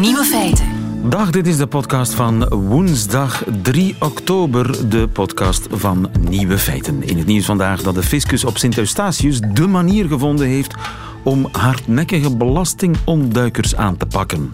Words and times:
Nieuwe 0.00 0.24
feiten. 0.24 0.66
Dag, 1.10 1.30
dit 1.30 1.46
is 1.46 1.56
de 1.56 1.66
podcast 1.66 2.14
van 2.14 2.48
woensdag 2.48 3.44
3 3.62 3.96
oktober, 3.98 4.88
de 4.88 5.08
podcast 5.08 5.66
van 5.70 6.10
Nieuwe 6.20 6.58
Feiten. 6.58 7.02
In 7.02 7.18
het 7.18 7.26
nieuws 7.26 7.44
vandaag 7.44 7.82
dat 7.82 7.94
de 7.94 8.02
fiscus 8.02 8.44
op 8.44 8.58
Sint-Eustatius 8.58 9.40
de 9.40 9.66
manier 9.66 10.06
gevonden 10.06 10.46
heeft 10.46 10.74
om 11.22 11.48
hardnekkige 11.52 12.36
belastingontduikers 12.36 13.76
aan 13.76 13.96
te 13.96 14.06
pakken. 14.06 14.52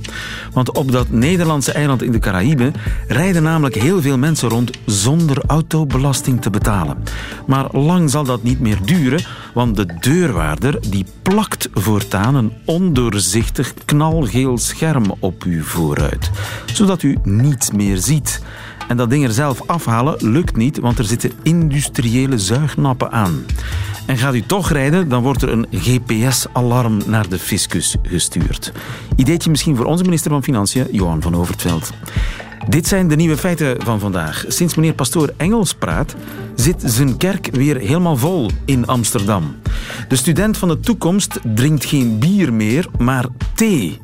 Want 0.53 0.73
op 0.73 0.93
dat 0.93 1.11
Nederlandse 1.11 1.73
eiland 1.73 2.03
in 2.03 2.12
de 2.12 2.19
Caraïben 2.19 2.75
rijden 3.09 3.43
namelijk 3.43 3.75
heel 3.75 4.00
veel 4.00 4.19
mensen 4.19 4.49
rond 4.49 4.71
zonder 4.87 5.43
autobelasting 5.46 6.43
te 6.43 6.50
betalen. 6.50 7.03
Maar 7.46 7.77
lang 7.77 8.11
zal 8.11 8.25
dat 8.25 8.43
niet 8.43 8.61
meer 8.61 8.79
duren, 8.85 9.25
want 9.54 9.76
de 9.76 9.87
deurwaarder 10.00 10.79
die 10.90 11.07
plakt 11.23 11.68
voortaan 11.73 12.35
een 12.35 12.53
ondoorzichtig 12.64 13.75
knalgeel 13.85 14.59
scherm 14.59 15.04
op 15.18 15.43
uw 15.43 15.62
vooruit, 15.62 16.31
zodat 16.73 17.03
u 17.03 17.18
niets 17.23 17.71
meer 17.71 17.96
ziet. 17.96 18.43
En 18.89 18.96
dat 18.96 19.11
ding 19.11 19.25
er 19.25 19.32
zelf 19.32 19.63
afhalen 19.67 20.17
lukt 20.18 20.57
niet, 20.57 20.79
want 20.79 20.99
er 20.99 21.04
zitten 21.04 21.32
industriële 21.43 22.39
zuignappen 22.39 23.12
aan. 23.12 23.45
En 24.07 24.17
gaat 24.17 24.35
u 24.35 24.43
toch 24.43 24.71
rijden, 24.71 25.09
dan 25.09 25.22
wordt 25.22 25.43
er 25.43 25.49
een 25.49 25.67
GPS-alarm 25.71 26.99
naar 27.07 27.29
de 27.29 27.39
fiscus 27.39 27.96
gestuurd. 28.03 28.72
Ideetje 29.17 29.50
misschien 29.50 29.76
voor 29.76 29.85
onze 29.85 30.04
minister 30.04 30.31
van 30.31 30.43
Financiën, 30.43 30.86
Johan 30.90 31.22
van 31.22 31.35
Overtveld. 31.35 31.93
Dit 32.69 32.86
zijn 32.86 33.09
de 33.09 33.17
nieuwe 33.17 33.36
feiten 33.36 33.83
van 33.83 33.98
vandaag. 34.00 34.45
Sinds 34.48 34.75
meneer 34.75 34.95
pastoor 34.95 35.33
Engels 35.37 35.75
praat, 35.75 36.17
zit 36.55 36.83
zijn 36.84 37.17
kerk 37.17 37.48
weer 37.53 37.77
helemaal 37.77 38.17
vol 38.17 38.50
in 38.64 38.87
Amsterdam. 38.87 39.56
De 40.09 40.17
student 40.17 40.56
van 40.56 40.69
de 40.69 40.81
toekomst 40.81 41.41
drinkt 41.55 41.84
geen 41.84 42.19
bier 42.19 42.53
meer, 42.53 42.89
maar 42.98 43.27
thee. 43.55 44.01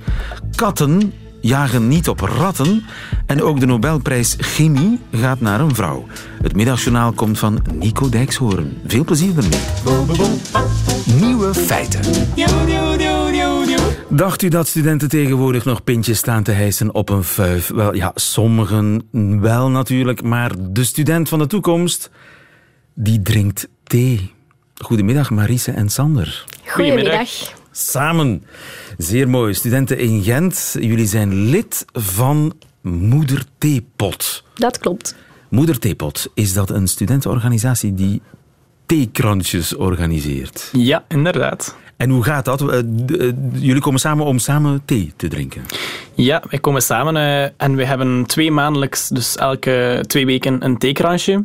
Katten 0.54 1.12
jagen 1.42 1.88
niet 1.88 2.08
op 2.08 2.20
ratten. 2.20 2.84
En 3.26 3.42
ook 3.42 3.60
de 3.60 3.66
Nobelprijs 3.66 4.36
Chemie 4.38 4.98
gaat 5.12 5.40
naar 5.40 5.60
een 5.60 5.74
vrouw. 5.74 6.06
Het 6.42 6.54
middagjournaal 6.54 7.12
komt 7.12 7.38
van 7.38 7.62
Nico 7.74 8.08
Dijkshoorn. 8.08 8.80
Veel 8.86 9.04
plezier 9.04 9.36
ermee. 9.36 9.60
Nieuwe 11.20 11.54
feiten. 11.54 12.00
Dacht 14.08 14.42
u 14.42 14.48
dat 14.48 14.68
studenten 14.68 15.08
tegenwoordig 15.08 15.64
nog 15.64 15.84
pintjes 15.84 16.18
staan 16.18 16.42
te 16.42 16.50
hijsen 16.50 16.94
op 16.94 17.08
een 17.08 17.24
vuif? 17.24 17.68
Wel 17.68 17.94
ja, 17.94 18.10
sommigen 18.14 19.02
wel 19.40 19.70
natuurlijk, 19.70 20.22
maar 20.22 20.50
de 20.58 20.84
student 20.84 21.28
van 21.28 21.38
de 21.38 21.46
toekomst, 21.46 22.10
die 22.94 23.22
drinkt 23.22 23.68
thee. 23.84 24.32
Goedemiddag 24.74 25.30
Marise 25.30 25.70
en 25.70 25.88
Sander. 25.88 26.44
Goedemiddag. 26.64 27.28
Samen. 27.72 28.44
Zeer 28.98 29.28
mooi. 29.28 29.54
Studenten 29.54 29.98
in 29.98 30.22
Gent, 30.22 30.76
jullie 30.80 31.06
zijn 31.06 31.34
lid 31.34 31.84
van 31.92 32.52
Moeder 32.80 33.44
Theepot. 33.58 34.44
Dat 34.54 34.78
klopt. 34.78 35.14
Moeder 35.48 35.78
Theepot, 35.78 36.30
is 36.34 36.52
dat 36.52 36.70
een 36.70 36.88
studentenorganisatie 36.88 37.94
die 37.94 38.22
theekrantjes 38.86 39.76
organiseert? 39.76 40.68
Ja, 40.72 41.04
inderdaad. 41.08 41.76
En 41.96 42.10
hoe 42.10 42.24
gaat 42.24 42.44
dat? 42.44 42.60
Eh, 42.60 42.78
eh, 42.78 42.84
Jullie 43.52 43.80
komen 43.80 44.00
samen 44.00 44.24
om 44.26 44.38
samen 44.38 44.82
thee 44.84 45.12
te 45.16 45.28
drinken. 45.28 45.62
Ja, 46.14 46.42
wij 46.50 46.58
komen 46.58 46.82
samen 46.82 47.16
eh, 47.16 47.42
en 47.56 47.76
we 47.76 47.84
hebben 47.84 48.26
twee 48.26 48.50
maandelijks, 48.50 49.08
dus 49.08 49.36
elke 49.36 50.04
twee 50.06 50.26
weken, 50.26 50.64
een 50.64 50.78
theekransje. 50.78 51.44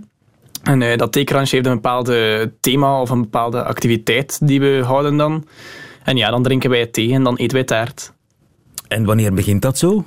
En 0.64 0.82
eh, 0.82 0.98
dat 0.98 1.12
theekransje 1.12 1.56
heeft 1.56 1.68
een 1.68 1.74
bepaalde 1.74 2.52
thema 2.60 3.02
of 3.02 3.10
een 3.10 3.22
bepaalde 3.22 3.64
activiteit 3.64 4.40
die 4.48 4.60
we 4.60 4.82
houden 4.86 5.18
dan. 5.18 5.46
En 6.08 6.18
ja, 6.18 6.30
dan 6.30 6.44
drinken 6.44 6.70
wij 6.70 6.86
thee 6.86 7.14
en 7.14 7.24
dan 7.24 7.36
eten 7.36 7.56
wij 7.58 7.64
taart. 7.64 8.14
En 8.88 9.06
wanneer 9.06 9.34
begint 9.34 9.62
dat 9.62 9.78
zo? 9.78 10.06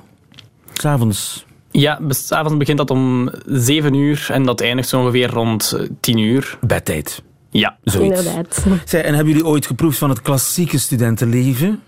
S'avonds. 0.73 1.47
Ja, 1.71 2.01
s 2.09 2.33
avonds 2.33 2.57
begint 2.57 2.79
dat 2.79 2.91
om 2.91 3.31
7 3.47 3.95
uur 3.95 4.27
en 4.31 4.43
dat 4.43 4.61
eindigt 4.61 4.89
zo 4.89 5.01
ongeveer 5.01 5.31
rond 5.31 5.73
eh, 5.73 5.87
10 6.01 6.19
uur. 6.19 6.59
Bedtijd. 6.61 7.23
Ja. 7.51 7.79
Zoiets. 7.85 8.19
Inderdaad. 8.19 8.67
Zij, 8.85 9.05
en 9.05 9.15
hebben 9.15 9.33
jullie 9.33 9.49
ooit 9.49 9.67
geproefd 9.67 9.99
van 9.99 10.09
het 10.09 10.23
klassieke 10.23 10.79
studentenleven? 10.79 11.83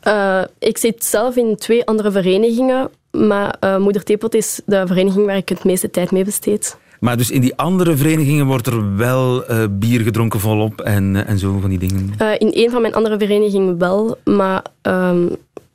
Eh, 0.00 0.42
ik 0.58 0.78
zit 0.78 1.04
zelf 1.04 1.36
in 1.36 1.56
twee 1.56 1.86
andere 1.86 2.10
verenigingen, 2.10 2.90
maar 3.10 3.56
eh, 3.60 3.78
Moeder 3.78 4.04
Theepot 4.04 4.34
is 4.34 4.60
de 4.66 4.86
vereniging 4.86 5.26
waar 5.26 5.36
ik 5.36 5.48
het 5.48 5.64
meeste 5.64 5.90
tijd 5.90 6.10
mee 6.10 6.24
besteed. 6.24 6.78
Maar 7.00 7.16
dus 7.16 7.30
in 7.30 7.40
die 7.40 7.56
andere 7.56 7.96
verenigingen 7.96 8.46
wordt 8.46 8.66
er 8.66 8.96
wel 8.96 9.44
eh, 9.46 9.64
bier 9.70 10.00
gedronken 10.00 10.40
volop 10.40 10.80
en, 10.80 11.16
eh, 11.16 11.28
en 11.30 11.38
zo 11.38 11.58
van 11.60 11.70
die 11.70 11.78
dingen. 11.78 12.14
Eh, 12.18 12.28
in 12.38 12.50
een 12.52 12.70
van 12.70 12.80
mijn 12.82 12.94
andere 12.94 13.18
verenigingen 13.18 13.78
wel, 13.78 14.18
maar 14.24 14.62
ehm, 14.82 15.26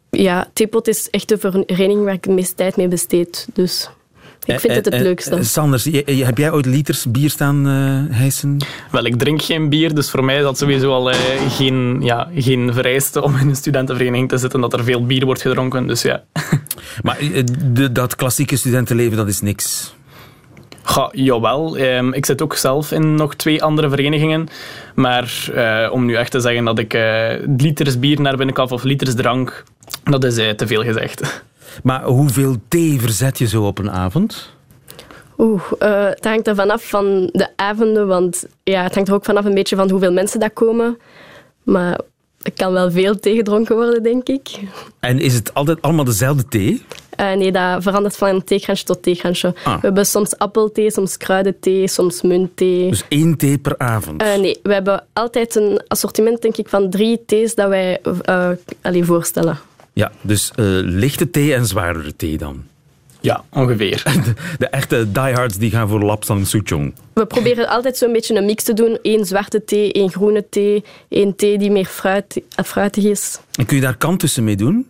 ja, 0.09 0.47
Theepot 0.53 0.87
is 0.87 1.09
echt 1.09 1.29
de 1.29 1.37
vereniging 1.37 2.03
waar 2.03 2.13
ik 2.13 2.23
het 2.23 2.33
meeste 2.33 2.55
tijd 2.55 2.75
mee 2.77 2.87
besteed. 2.87 3.47
Dus 3.53 3.89
ik 4.45 4.59
vind 4.59 4.75
het 4.75 4.85
het 4.85 5.01
leukste. 5.01 5.35
eh, 5.35 5.41
Sanders, 5.43 5.83
heb 6.05 6.37
jij 6.37 6.51
ooit 6.51 6.65
liters 6.65 7.05
bier 7.11 7.29
staan 7.29 7.67
eh 7.67 8.15
hijsen? 8.17 8.57
Wel, 8.91 9.05
ik 9.05 9.15
drink 9.17 9.41
geen 9.41 9.69
bier, 9.69 9.93
dus 9.95 10.09
voor 10.09 10.23
mij 10.23 10.37
is 10.37 10.43
dat 10.43 10.57
sowieso 10.57 10.91
al 10.91 11.11
eh, 11.11 11.17
geen, 11.49 11.99
ja, 12.01 12.29
geen 12.35 12.73
vereiste 12.73 13.21
om 13.21 13.35
in 13.37 13.47
een 13.47 13.55
studentenvereniging 13.55 14.29
te 14.29 14.37
zitten, 14.37 14.61
dat 14.61 14.73
er 14.73 14.83
veel 14.83 15.05
bier 15.05 15.25
wordt 15.25 15.41
gedronken. 15.41 15.87
Dus 15.87 16.01
ja. 16.01 16.23
Maar 17.03 17.17
de- 17.73 17.91
dat 17.91 18.15
klassieke 18.15 18.55
studentenleven, 18.55 19.17
dat 19.17 19.27
is 19.27 19.41
niks. 19.41 19.93
Ga, 20.93 21.09
jawel, 21.11 21.77
ehm, 21.77 22.13
ik 22.13 22.25
zit 22.25 22.41
ook 22.41 22.55
zelf 22.55 22.91
in 22.91 23.15
nog 23.15 23.35
twee 23.35 23.63
andere 23.63 23.89
verenigingen. 23.89 24.47
Maar 24.95 25.49
eh, 25.53 25.91
om 25.91 26.05
nu 26.05 26.15
echt 26.15 26.31
te 26.31 26.39
zeggen 26.39 26.65
dat 26.65 26.79
ik 26.79 26.93
eh, 26.93 27.33
liters 27.57 27.99
bier 27.99 28.21
naar 28.21 28.37
binnen 28.37 28.55
kan 28.55 28.69
of 28.69 28.83
liters 28.83 29.15
drank, 29.15 29.63
dat 30.03 30.23
is 30.23 30.37
eh, 30.37 30.49
te 30.49 30.67
veel 30.67 30.83
gezegd. 30.83 31.21
Maar 31.83 32.03
hoeveel 32.03 32.55
thee 32.67 32.99
verzet 32.99 33.37
je 33.37 33.47
zo 33.47 33.65
op 33.65 33.77
een 33.79 33.91
avond? 33.91 34.49
Oeh, 35.37 35.61
eh, 35.79 36.05
het 36.05 36.25
hangt 36.25 36.47
er 36.47 36.55
vanaf 36.55 36.89
van 36.89 37.29
de 37.31 37.47
avonden, 37.55 38.07
want 38.07 38.45
ja, 38.63 38.83
het 38.83 38.93
hangt 38.93 39.09
er 39.09 39.15
ook 39.15 39.25
vanaf 39.25 39.45
een 39.45 39.53
beetje 39.53 39.75
van 39.75 39.89
hoeveel 39.89 40.11
mensen 40.11 40.39
dat 40.39 40.53
komen. 40.53 40.97
Maar 41.63 41.99
er 42.41 42.51
kan 42.55 42.73
wel 42.73 42.91
veel 42.91 43.19
tegedronken 43.19 43.75
worden, 43.75 44.03
denk 44.03 44.27
ik. 44.27 44.59
En 44.99 45.19
is 45.19 45.33
het 45.33 45.53
altijd 45.53 45.81
allemaal 45.81 46.05
dezelfde 46.05 46.47
thee? 46.47 46.81
Eh, 47.15 47.33
nee, 47.33 47.51
dat 47.51 47.83
verandert 47.83 48.17
van 48.17 48.43
theekransje 48.43 48.85
tot 48.85 49.03
theekransje. 49.03 49.53
Ah. 49.63 49.73
We 49.73 49.79
hebben 49.81 50.05
soms 50.05 50.37
appelthee, 50.37 50.91
soms 50.91 51.17
kruidenthee, 51.17 51.87
soms 51.87 52.21
muntthee. 52.21 52.89
Dus 52.89 53.03
één 53.07 53.37
thee 53.37 53.57
per 53.57 53.77
avond. 53.77 54.21
Eh, 54.21 54.35
nee, 54.35 54.59
we 54.63 54.73
hebben 54.73 55.03
altijd 55.13 55.55
een 55.55 55.81
assortiment 55.87 56.41
denk 56.41 56.57
ik, 56.57 56.69
van 56.69 56.89
drie 56.89 57.23
thees 57.25 57.55
dat 57.55 57.67
wij 57.69 58.01
eh 58.21 58.49
allee, 58.81 59.03
voorstellen. 59.03 59.59
Ja, 59.93 60.11
dus 60.21 60.51
eh, 60.55 60.65
lichte 60.81 61.29
thee 61.29 61.53
en 61.53 61.65
zwaardere 61.65 62.15
thee 62.15 62.37
dan. 62.37 62.63
Ja, 63.23 63.43
ongeveer. 63.49 64.03
De, 64.25 64.33
de 64.57 64.67
echte 64.67 65.11
diehards 65.11 65.57
die 65.57 65.69
gaan 65.69 65.87
voor 65.87 66.03
lapsang 66.03 66.47
souchong. 66.47 66.93
We 67.13 67.25
proberen 67.25 67.67
altijd 67.67 67.97
zo'n 67.97 68.11
beetje 68.11 68.35
een 68.35 68.45
mix 68.45 68.63
te 68.63 68.73
doen. 68.73 68.97
Eén 69.01 69.25
zwarte 69.25 69.63
thee, 69.63 69.93
één 69.93 70.11
groene 70.11 70.45
thee, 70.49 70.83
één 71.09 71.35
thee 71.35 71.57
die 71.57 71.71
meer 71.71 71.85
fruit, 71.85 72.41
fruitig 72.65 73.03
is. 73.03 73.39
En 73.55 73.65
kun 73.65 73.75
je 73.75 73.81
daar 73.81 73.97
kant 73.97 74.19
tussen 74.19 74.43
mee 74.43 74.55
doen? 74.55 74.87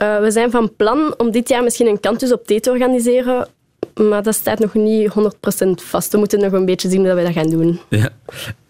Eh, 0.00 0.20
we 0.20 0.30
zijn 0.30 0.50
van 0.50 0.76
plan 0.76 1.14
om 1.16 1.30
dit 1.30 1.48
jaar 1.48 1.62
misschien 1.62 1.86
een 1.86 2.00
kantus 2.00 2.32
op 2.32 2.46
thee 2.46 2.60
te 2.60 2.70
organiseren. 2.70 3.48
Maar 3.94 4.22
dat 4.22 4.34
staat 4.34 4.58
nog 4.58 4.74
niet 4.74 5.12
100% 5.12 5.82
vast. 5.82 6.12
We 6.12 6.18
moeten 6.18 6.40
nog 6.40 6.52
een 6.52 6.64
beetje 6.64 6.88
zien 6.88 7.04
hoe 7.06 7.14
we 7.14 7.22
dat 7.22 7.32
gaan 7.32 7.50
doen. 7.50 7.80
Ja. 7.88 8.08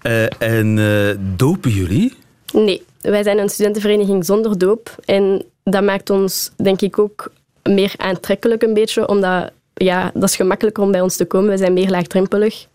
Eh, 0.03 0.43
en 0.43 0.79
eh, 0.79 1.17
dopen 1.37 1.71
jullie? 1.71 2.15
Nee, 2.53 2.83
wij 3.01 3.23
zijn 3.23 3.39
een 3.39 3.49
studentenvereniging 3.49 4.25
zonder 4.25 4.59
doop. 4.59 4.95
En 5.05 5.45
dat 5.65 5.83
maakt 5.83 6.11
ons, 6.11 6.51
denk 6.57 6.81
ik, 6.81 6.99
ook 6.99 7.33
meer 7.63 7.93
aantrekkelijk 7.97 8.63
een 8.63 8.75
beetje. 8.75 9.09
Omdat, 9.09 9.51
ja, 9.75 10.11
dat 10.15 10.29
is 10.29 10.37
gemakkelijker 10.37 10.83
om 10.83 10.91
bij 10.91 11.01
ons 11.01 11.17
te 11.17 11.25
komen. 11.25 11.49
Wij 11.49 11.57
zijn 11.57 11.73
meer 11.73 11.91
laagdrempelig. 11.91 12.67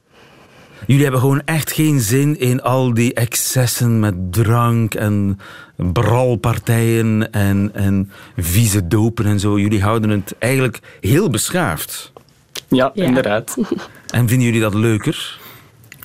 Jullie 0.88 1.03
hebben 1.03 1.22
gewoon 1.22 1.41
echt 1.46 1.72
geen 1.72 1.99
zin 1.99 2.40
in 2.40 2.61
al 2.61 2.93
die 2.93 3.14
excessen 3.14 3.99
met 3.99 4.34
drank 4.34 4.93
en 4.93 5.40
bralpartijen 5.76 7.32
en, 7.32 7.70
en 7.73 8.11
vieze 8.37 8.87
dopen 8.87 9.26
en 9.26 9.40
zo. 9.40 9.59
Jullie 9.59 9.82
houden 9.82 10.09
het 10.09 10.35
eigenlijk 10.40 10.79
heel 11.02 11.29
beschaafd. 11.29 12.11
Ja, 12.67 12.91
Ja. 12.93 13.03
inderdaad. 13.05 13.58
En 14.08 14.28
vinden 14.28 14.46
jullie 14.46 14.61
dat 14.61 14.73
leuker? 14.73 15.40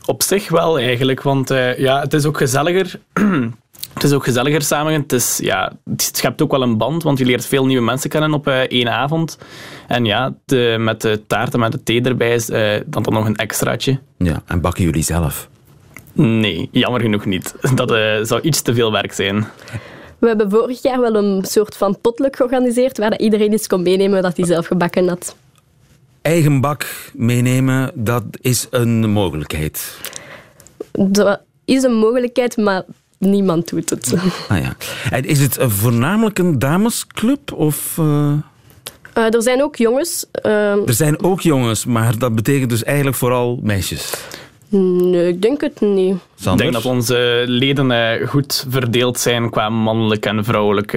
Op 0.06 0.22
zich 0.22 0.48
wel 0.48 0.78
eigenlijk, 0.78 1.22
want 1.22 1.50
eh, 1.50 1.78
ja, 1.78 2.00
het 2.00 2.12
is 2.14 2.24
ook 2.24 2.36
gezelliger. 2.36 3.00
het 4.00 4.10
is 4.10 4.16
ook 4.16 4.24
gezelliger 4.24 4.62
samen. 4.62 4.92
Het, 4.92 5.12
is, 5.12 5.38
ja, 5.42 5.72
het 5.84 6.02
schept 6.02 6.42
ook 6.42 6.50
wel 6.50 6.62
een 6.62 6.78
band, 6.78 7.02
want 7.02 7.18
je 7.18 7.24
leert 7.24 7.46
veel 7.46 7.66
nieuwe 7.66 7.84
mensen 7.84 8.10
kennen 8.10 8.32
op 8.32 8.46
eh, 8.46 8.58
één 8.60 8.88
avond. 8.88 9.38
En 9.86 10.04
ja, 10.04 10.34
de, 10.44 10.76
met 10.78 11.00
de 11.00 11.22
taart 11.26 11.54
en 11.54 11.60
met 11.60 11.72
de 11.72 11.82
thee 11.82 12.02
erbij 12.02 12.34
is 12.34 12.50
eh, 12.50 12.80
dan, 12.86 13.02
dan 13.02 13.12
nog 13.12 13.26
een 13.26 13.36
extraatje. 13.36 13.98
Ja, 14.18 14.42
en 14.46 14.60
bakken 14.60 14.84
jullie 14.84 15.02
zelf? 15.02 15.48
Nee, 16.12 16.68
jammer 16.72 17.00
genoeg 17.00 17.24
niet. 17.24 17.54
Dat 17.74 17.92
eh, 17.92 18.18
zou 18.22 18.40
iets 18.40 18.62
te 18.62 18.74
veel 18.74 18.92
werk 18.92 19.12
zijn. 19.12 19.46
We 20.18 20.26
hebben 20.26 20.50
vorig 20.50 20.82
jaar 20.82 21.00
wel 21.00 21.14
een 21.14 21.44
soort 21.44 21.76
van 21.76 22.00
potluck 22.00 22.36
georganiseerd 22.36 22.98
waar 22.98 23.18
iedereen 23.18 23.52
iets 23.52 23.66
kon 23.66 23.82
meenemen 23.82 24.22
dat 24.22 24.36
hij 24.36 24.46
zelf 24.46 24.66
gebakken 24.66 25.08
had. 25.08 25.36
Eigen 26.22 26.60
bak 26.60 27.10
meenemen, 27.14 27.90
dat 27.94 28.24
is 28.40 28.66
een 28.70 29.10
mogelijkheid. 29.10 29.98
Dat 30.92 31.40
is 31.64 31.82
een 31.82 31.94
mogelijkheid, 31.94 32.56
maar 32.56 32.84
niemand 33.20 33.68
doet 33.68 33.90
het. 33.90 34.14
Ah, 34.48 34.60
ja. 34.60 34.76
En 35.10 35.24
is 35.24 35.40
het 35.40 35.56
voornamelijk 35.60 36.38
een 36.38 36.58
damesclub? 36.58 37.52
Of, 37.52 37.96
uh... 38.00 38.32
Uh, 39.18 39.34
er 39.34 39.42
zijn 39.42 39.62
ook 39.62 39.76
jongens. 39.76 40.26
Uh... 40.46 40.88
Er 40.88 40.94
zijn 40.94 41.22
ook 41.22 41.40
jongens, 41.40 41.84
maar 41.84 42.18
dat 42.18 42.34
betekent 42.34 42.70
dus 42.70 42.84
eigenlijk 42.84 43.16
vooral 43.16 43.60
meisjes? 43.62 44.14
Nee, 44.68 45.28
ik 45.28 45.42
denk 45.42 45.60
het 45.60 45.80
niet. 45.80 46.16
Ik 46.44 46.58
denk 46.58 46.72
dat 46.72 46.84
onze 46.84 47.44
leden 47.46 48.28
goed 48.28 48.66
verdeeld 48.68 49.18
zijn 49.18 49.50
qua 49.50 49.68
mannelijk 49.68 50.26
en 50.26 50.44
vrouwelijk 50.44 50.92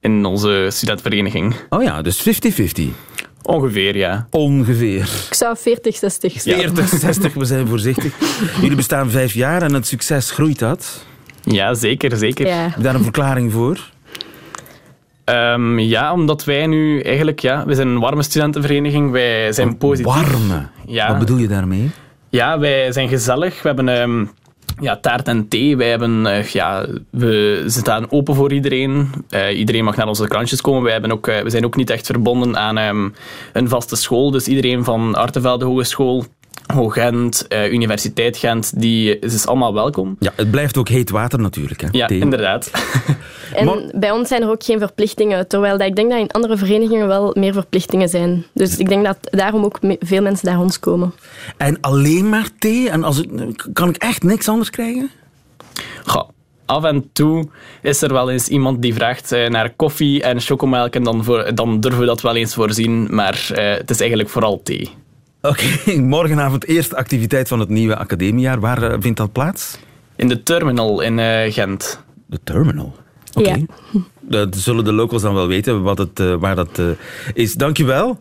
in 0.00 0.24
onze 0.24 0.66
studentenvereniging. 0.70 1.54
Oh 1.68 1.82
ja, 1.82 2.02
dus 2.02 2.28
50-50. 2.80 2.82
Ongeveer, 3.42 3.96
ja. 3.96 4.26
Ongeveer. 4.30 5.10
Ik 5.28 5.34
zou 5.34 5.56
40, 5.56 5.96
60 5.96 6.40
zeggen. 6.40 6.74
40, 6.74 6.98
60, 6.98 7.34
we 7.34 7.44
zijn 7.44 7.66
voorzichtig. 7.66 8.14
Jullie 8.62 8.76
bestaan 8.76 9.10
vijf 9.10 9.34
jaar 9.34 9.62
en 9.62 9.74
het 9.74 9.86
succes 9.86 10.30
groeit 10.30 10.58
dat. 10.58 11.04
Ja, 11.42 11.74
zeker, 11.74 12.16
zeker. 12.16 12.46
Ja. 12.46 12.62
Heb 12.62 12.76
je 12.76 12.82
daar 12.82 12.94
een 12.94 13.02
verklaring 13.02 13.52
voor? 13.52 13.90
Um, 15.24 15.78
ja, 15.78 16.12
omdat 16.12 16.44
wij 16.44 16.66
nu 16.66 17.00
eigenlijk... 17.00 17.40
Ja, 17.40 17.66
we 17.66 17.74
zijn 17.74 17.88
een 17.88 17.98
warme 17.98 18.22
studentenvereniging. 18.22 19.10
Wij 19.10 19.52
zijn 19.52 19.76
positief. 19.76 20.14
Warme? 20.14 20.66
Ja. 20.86 21.08
Wat 21.08 21.18
bedoel 21.18 21.38
je 21.38 21.48
daarmee? 21.48 21.90
Ja, 22.28 22.58
wij 22.58 22.92
zijn 22.92 23.08
gezellig. 23.08 23.62
We 23.62 23.68
hebben... 23.68 23.88
Um, 23.88 24.30
ja, 24.80 24.96
taart 24.96 25.28
en 25.28 25.48
thee. 25.48 25.76
Wij 25.76 25.88
hebben, 25.88 26.24
uh, 26.26 26.44
ja, 26.44 26.86
we 27.10 27.64
staan 27.66 28.10
open 28.10 28.34
voor 28.34 28.52
iedereen. 28.52 29.10
Uh, 29.30 29.58
iedereen 29.58 29.84
mag 29.84 29.96
naar 29.96 30.06
onze 30.06 30.28
krantjes 30.28 30.60
komen. 30.60 30.82
Wij 30.82 30.92
hebben 30.92 31.12
ook, 31.12 31.28
uh, 31.28 31.40
we 31.40 31.50
zijn 31.50 31.64
ook 31.64 31.76
niet 31.76 31.90
echt 31.90 32.06
verbonden 32.06 32.58
aan 32.58 32.78
um, 32.78 33.14
een 33.52 33.68
vaste 33.68 33.96
school. 33.96 34.30
Dus 34.30 34.48
iedereen 34.48 34.84
van 34.84 35.14
Artevelde 35.14 35.64
Hogeschool 35.64 36.24
Hoogent, 36.72 37.46
uh, 37.48 37.72
Universiteit 37.72 38.36
Gent, 38.36 38.80
die 38.80 39.18
is 39.18 39.46
allemaal 39.46 39.74
welkom. 39.74 40.16
Ja, 40.18 40.32
het 40.36 40.50
blijft 40.50 40.76
ook 40.76 40.88
heet 40.88 41.10
water 41.10 41.40
natuurlijk. 41.40 41.80
Hè? 41.80 41.88
Ja, 41.90 42.08
inderdaad. 42.08 42.70
en 43.54 43.90
bij 43.94 44.10
ons 44.10 44.28
zijn 44.28 44.42
er 44.42 44.50
ook 44.50 44.64
geen 44.64 44.78
verplichtingen, 44.78 45.48
terwijl 45.48 45.78
dat 45.78 45.86
ik 45.86 45.96
denk 45.96 46.10
dat 46.10 46.18
in 46.18 46.30
andere 46.30 46.56
verenigingen 46.56 47.06
wel 47.06 47.36
meer 47.38 47.52
verplichtingen 47.52 48.08
zijn. 48.08 48.44
Dus 48.54 48.76
ik 48.76 48.88
denk 48.88 49.04
dat 49.04 49.16
daarom 49.20 49.64
ook 49.64 49.78
veel 49.98 50.22
mensen 50.22 50.48
naar 50.48 50.60
ons 50.60 50.78
komen. 50.78 51.14
En 51.56 51.80
alleen 51.80 52.28
maar 52.28 52.48
thee? 52.58 52.90
En 52.90 53.04
als 53.04 53.16
het, 53.16 53.28
kan 53.72 53.88
ik 53.88 53.96
echt 53.96 54.22
niks 54.22 54.48
anders 54.48 54.70
krijgen? 54.70 55.10
Goh, 56.04 56.28
af 56.66 56.84
en 56.84 57.10
toe 57.12 57.48
is 57.82 58.02
er 58.02 58.12
wel 58.12 58.30
eens 58.30 58.48
iemand 58.48 58.82
die 58.82 58.94
vraagt 58.94 59.32
uh, 59.32 59.48
naar 59.48 59.70
koffie 59.70 60.22
en 60.22 60.40
chocomelk 60.40 60.94
en 60.94 61.02
dan, 61.02 61.24
voor, 61.24 61.54
dan 61.54 61.80
durven 61.80 62.00
we 62.00 62.06
dat 62.06 62.20
wel 62.20 62.36
eens 62.36 62.54
voorzien, 62.54 63.14
maar 63.14 63.48
uh, 63.52 63.56
het 63.56 63.90
is 63.90 64.00
eigenlijk 64.00 64.30
vooral 64.30 64.62
thee. 64.62 64.90
Oké, 65.42 65.96
morgenavond 66.00 66.66
eerste 66.66 66.96
activiteit 66.96 67.48
van 67.48 67.60
het 67.60 67.68
nieuwe 67.68 67.96
academiejaar. 67.96 68.60
Waar 68.60 68.82
uh, 68.82 68.96
vindt 69.00 69.18
dat 69.18 69.32
plaats? 69.32 69.78
In 70.16 70.28
de 70.28 70.42
Terminal 70.42 71.00
in 71.00 71.18
uh, 71.18 71.52
Gent. 71.52 72.02
De 72.26 72.40
Terminal? 72.44 72.94
Oké. 73.34 73.48
Okay. 73.48 73.66
Ja. 73.92 74.00
Dat 74.20 74.56
zullen 74.56 74.84
de 74.84 74.92
locals 74.92 75.22
dan 75.22 75.34
wel 75.34 75.46
weten 75.46 75.82
wat 75.82 75.98
het, 75.98 76.20
uh, 76.20 76.34
waar 76.34 76.56
dat 76.56 76.80
is. 77.34 77.54
Dankjewel. 77.54 78.20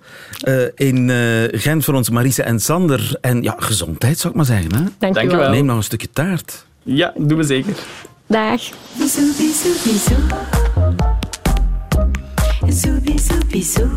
in 0.75 1.09
Gent 1.51 1.85
voor 1.85 1.93
ons 1.93 2.09
Marise 2.09 2.43
en 2.43 2.59
Sander. 2.59 3.17
En 3.21 3.41
ja, 3.41 3.55
gezondheid 3.57 4.17
zou 4.17 4.29
ik 4.29 4.35
maar 4.35 4.45
zeggen. 4.45 4.75
Hè? 4.75 4.81
Dankjewel. 4.81 5.13
Dankjewel. 5.13 5.49
Neem 5.49 5.65
nog 5.65 5.77
een 5.77 5.83
stukje 5.83 6.09
taart. 6.09 6.65
Ja, 6.83 7.13
doen 7.17 7.37
we 7.37 7.43
zeker. 7.43 7.73
Dag. 8.27 8.61
Bisou, 8.97 9.25
bisou, 9.37 9.73
bisou. 9.83 10.21
Bisou, 12.65 12.99
bisou, 13.01 13.39
bisou. 13.51 13.89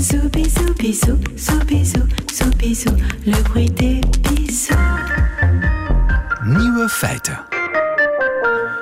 Zou, 0.00 0.28
bisou, 0.28 0.72
bisou, 0.76 1.18
zou, 1.34 1.64
bisou, 1.64 2.04
zou, 2.34 2.50
bisou, 2.56 2.96
le 3.24 3.42
bruit 3.42 3.76
des 3.76 4.00
bisous. 4.20 4.76
Nieuwe 6.44 6.88
feiten. 6.88 7.38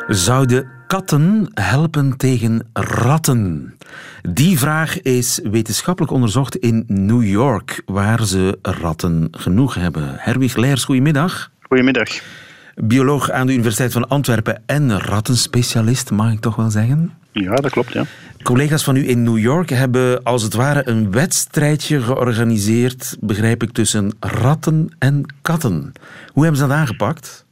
Zouden 0.07 0.71
katten 0.87 1.51
helpen 1.55 2.17
tegen 2.17 2.67
ratten? 2.73 3.75
Die 4.23 4.59
vraag 4.59 5.03
is 5.03 5.41
wetenschappelijk 5.43 6.13
onderzocht 6.13 6.57
in 6.57 6.85
New 6.87 7.25
York, 7.25 7.83
waar 7.87 8.27
ze 8.27 8.59
ratten 8.63 9.29
genoeg 9.31 9.75
hebben. 9.75 10.15
Herwig 10.17 10.57
Leers, 10.57 10.85
goedemiddag. 10.85 11.51
Goedemiddag. 11.61 12.09
Bioloog 12.75 13.31
aan 13.31 13.47
de 13.47 13.53
Universiteit 13.53 13.93
van 13.93 14.09
Antwerpen 14.09 14.63
en 14.67 15.01
rattenspecialist, 15.01 16.11
mag 16.11 16.33
ik 16.33 16.41
toch 16.41 16.57
wel 16.57 16.71
zeggen? 16.71 17.13
Ja, 17.33 17.55
dat 17.55 17.71
klopt, 17.71 17.93
ja. 17.93 18.05
Collega's 18.45 18.85
van 18.85 18.97
u 18.97 19.09
in 19.09 19.23
New 19.23 19.39
York 19.39 19.71
hebben 19.71 20.23
als 20.23 20.43
het 20.43 20.55
ware 20.55 20.89
een 20.89 21.11
wedstrijdje 21.11 22.01
georganiseerd, 22.01 23.17
begrijp 23.21 23.63
ik, 23.63 23.73
tussen 23.73 24.13
ratten 24.21 24.89
en 24.99 25.27
katten. 25.43 25.93
Hoe 26.33 26.43
hebben 26.43 26.61
ze 26.61 26.67
dat 26.67 26.77
aangepakt? 26.77 27.44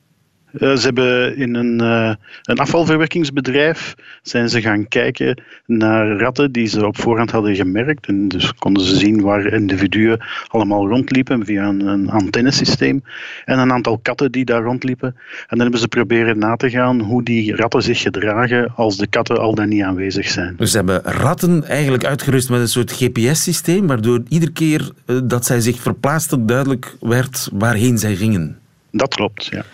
Uh, 0.53 0.77
ze 0.77 0.85
hebben 0.85 1.37
in 1.37 1.55
een, 1.55 1.83
uh, 1.83 2.15
een 2.43 2.59
afvalverwerkingsbedrijf 2.59 3.95
zijn 4.23 4.49
ze 4.49 4.61
gaan 4.61 4.89
kijken 4.89 5.43
naar 5.67 6.17
ratten 6.17 6.53
die 6.53 6.67
ze 6.67 6.87
op 6.87 6.99
voorhand 6.99 7.31
hadden 7.31 7.57
gemerkt. 7.57 8.07
En 8.07 8.29
dus 8.29 8.55
konden 8.55 8.85
ze 8.85 8.97
zien 8.97 9.21
waar 9.21 9.47
individuen 9.47 10.25
allemaal 10.47 10.89
rondliepen 10.89 11.45
via 11.45 11.65
een, 11.65 11.87
een 11.87 12.11
antennesysteem. 12.11 13.03
En 13.45 13.59
een 13.59 13.73
aantal 13.73 13.99
katten 13.99 14.33
die 14.33 14.45
daar 14.45 14.63
rondliepen. 14.63 15.09
En 15.09 15.47
dan 15.49 15.61
hebben 15.61 15.81
ze 15.81 15.89
proberen 15.89 16.39
na 16.39 16.57
te 16.57 16.71
gaan 16.71 17.01
hoe 17.01 17.23
die 17.23 17.57
ratten 17.57 17.83
zich 17.83 18.01
gedragen 18.01 18.73
als 18.77 18.97
de 18.97 19.07
katten 19.07 19.39
al 19.39 19.55
dan 19.55 19.69
niet 19.69 19.83
aanwezig 19.83 20.29
zijn. 20.29 20.55
Dus 20.57 20.71
ze 20.71 20.77
hebben 20.77 21.03
ratten 21.03 21.65
eigenlijk 21.65 22.05
uitgerust 22.05 22.51
met 22.51 22.61
een 22.61 22.69
soort 22.69 22.93
GPS-systeem, 22.93 23.87
waardoor 23.87 24.23
iedere 24.29 24.53
keer 24.53 24.91
uh, 25.07 25.21
dat 25.25 25.47
zij 25.47 25.61
zich 25.61 25.81
verplaatsten 25.81 26.47
duidelijk 26.47 26.97
werd 27.01 27.49
waarheen 27.53 27.99
zij 27.99 28.15
gingen. 28.15 28.59
Dat 28.91 29.15
klopt, 29.15 29.45
ja. 29.45 29.65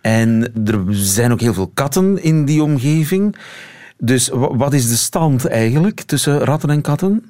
En 0.00 0.52
er 0.64 0.84
zijn 0.90 1.32
ook 1.32 1.40
heel 1.40 1.54
veel 1.54 1.70
katten 1.74 2.22
in 2.22 2.44
die 2.44 2.62
omgeving. 2.62 3.36
Dus 3.98 4.28
wat 4.32 4.72
is 4.72 4.88
de 4.88 4.96
stand 4.96 5.46
eigenlijk 5.46 6.00
tussen 6.00 6.38
ratten 6.38 6.70
en 6.70 6.80
katten? 6.80 7.24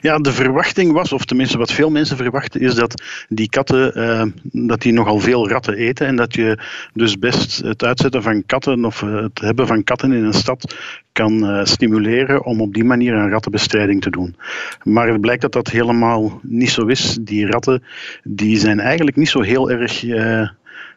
Ja, 0.00 0.18
de 0.18 0.32
verwachting 0.32 0.92
was, 0.92 1.12
of 1.12 1.24
tenminste 1.24 1.58
wat 1.58 1.72
veel 1.72 1.90
mensen 1.90 2.16
verwachten, 2.16 2.60
is 2.60 2.74
dat 2.74 3.02
die 3.28 3.48
katten 3.48 3.98
uh, 3.98 4.24
dat 4.42 4.80
die 4.80 4.92
nogal 4.92 5.18
veel 5.18 5.48
ratten 5.48 5.74
eten 5.74 6.06
en 6.06 6.16
dat 6.16 6.34
je 6.34 6.58
dus 6.92 7.18
best 7.18 7.56
het 7.56 7.84
uitzetten 7.84 8.22
van 8.22 8.46
katten 8.46 8.84
of 8.84 9.00
het 9.00 9.40
hebben 9.40 9.66
van 9.66 9.84
katten 9.84 10.12
in 10.12 10.24
een 10.24 10.32
stad 10.32 10.74
kan 11.12 11.50
uh, 11.50 11.64
stimuleren 11.64 12.44
om 12.44 12.60
op 12.60 12.74
die 12.74 12.84
manier 12.84 13.14
een 13.14 13.30
rattenbestrijding 13.30 14.02
te 14.02 14.10
doen. 14.10 14.36
Maar 14.82 15.08
het 15.08 15.20
blijkt 15.20 15.42
dat 15.42 15.52
dat 15.52 15.70
helemaal 15.70 16.40
niet 16.42 16.70
zo 16.70 16.86
is. 16.86 17.18
Die 17.20 17.46
ratten 17.46 17.82
die 18.22 18.58
zijn 18.58 18.80
eigenlijk 18.80 19.16
niet 19.16 19.28
zo 19.28 19.40
heel 19.40 19.70
erg 19.70 20.04
eh, 20.04 20.48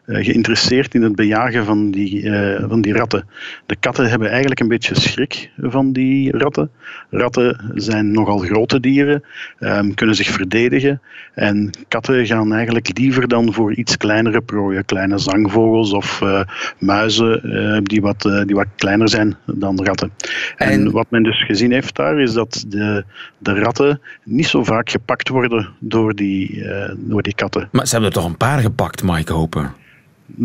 geïnteresseerd 0.08 0.94
in 0.94 1.02
het 1.02 1.14
bejagen 1.16 1.64
van 1.64 1.90
die, 1.90 2.22
uh, 2.22 2.64
van 2.68 2.80
die 2.80 2.92
ratten. 2.92 3.28
De 3.66 3.76
katten 3.76 4.10
hebben 4.10 4.30
eigenlijk 4.30 4.60
een 4.60 4.68
beetje 4.68 4.94
schrik 4.94 5.50
van 5.56 5.92
die 5.92 6.36
ratten. 6.36 6.70
Ratten 7.10 7.72
zijn 7.74 8.10
nogal 8.10 8.38
grote 8.38 8.80
dieren, 8.80 9.24
um, 9.58 9.94
kunnen 9.94 10.14
zich 10.14 10.28
verdedigen. 10.28 11.00
En 11.34 11.70
katten 11.88 12.26
gaan 12.26 12.52
eigenlijk 12.52 12.98
liever 12.98 13.28
dan 13.28 13.52
voor 13.52 13.74
iets 13.74 13.96
kleinere 13.96 14.40
prooien, 14.40 14.84
kleine 14.84 15.18
zangvogels 15.18 15.92
of 15.92 16.20
uh, 16.20 16.40
muizen 16.78 17.84
die, 17.84 18.00
wat, 18.00 18.22
die 18.46 18.54
wat 18.54 18.66
kleiner 18.76 19.08
zijn 19.08 19.36
dan 19.46 19.84
ratten. 19.84 20.12
En... 20.56 20.68
en, 20.68 20.90
wat 20.90 21.06
men 21.10 21.22
dus 21.22 21.44
gezien 21.44 21.72
heeft 21.72 21.96
daar 21.96 22.20
is 22.20 22.32
dat 22.32 22.64
de, 22.68 23.04
de 23.38 23.54
ratten 23.54 24.00
niet 24.24 24.46
zo 24.46 24.64
vaak 24.64 24.90
gepakt 24.90 25.28
worden 25.28 25.68
door 25.78 26.14
die, 26.14 26.64
door 26.96 27.22
die 27.22 27.34
katten. 27.34 27.68
Maar 27.72 27.86
ze 27.86 27.92
hebben 27.92 28.10
er 28.10 28.16
toch 28.16 28.26
een 28.26 28.36
paar 28.36 28.58
gepakt, 28.58 29.02
ik 29.02 29.28
hopen? 29.28 29.72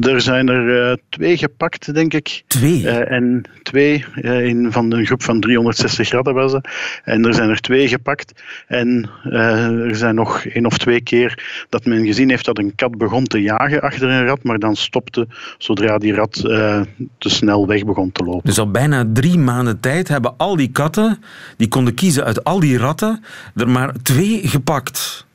Er 0.02 0.22
zijn 0.22 0.50
er 0.50 0.90
uh, 0.90 0.96
twee 1.10 1.38
gepakt, 1.38 1.94
denk 1.94 2.14
ik. 2.14 2.44
Twee? 2.48 2.82
Uh, 2.82 3.12
en 3.12 3.44
twee 3.64 4.06
uh, 4.16 4.46
in 4.46 4.72
van 4.72 4.92
een 4.92 5.06
groep 5.06 5.24
van 5.24 5.40
360 5.40 6.12
ratten 6.12 6.34
was 6.34 6.56
En 7.04 7.26
er 7.26 7.34
zijn 7.34 7.50
er 7.50 7.60
twee 7.60 7.88
gepakt. 7.88 8.44
En 8.68 9.10
er 9.24 9.96
zijn 9.96 10.16
nog 10.16 10.46
één 10.46 10.66
of 10.66 10.78
twee 10.78 11.02
keer 11.02 11.66
dat 11.70 11.86
men 11.86 12.06
gezien 12.06 12.30
heeft 12.30 12.46
dat 12.46 12.58
een 12.58 12.76
kat 12.76 12.98
begon 12.98 13.24
te 13.24 13.42
jagen 13.42 13.82
achter 13.82 14.10
een 14.10 14.26
rat, 14.26 14.44
maar 14.44 14.60
dan 14.60 14.76
stopte 14.76 15.28
zodra 15.58 15.98
die 15.98 16.14
rat 16.14 16.34
te 17.18 17.30
snel 17.30 17.68
weg 17.68 17.86
begon 17.86 18.12
te 18.12 18.24
lopen. 18.24 18.42
Dus 18.44 18.60
al 18.60 18.72
bijna 18.72 19.06
drie 19.14 19.38
maanden 19.38 19.80
tijd 19.80 20.08
hebben 20.08 20.34
al 20.38 20.56
die 20.56 20.72
katten, 20.72 21.20
die 21.58 21.68
konden 21.68 21.94
kiezen 21.94 22.24
uit 22.24 22.44
al 22.44 22.60
die 22.60 22.78
ratten, 22.78 23.24
er 23.56 23.70
maar 23.70 23.94
twee 24.02 24.48
gepakt 24.48 25.26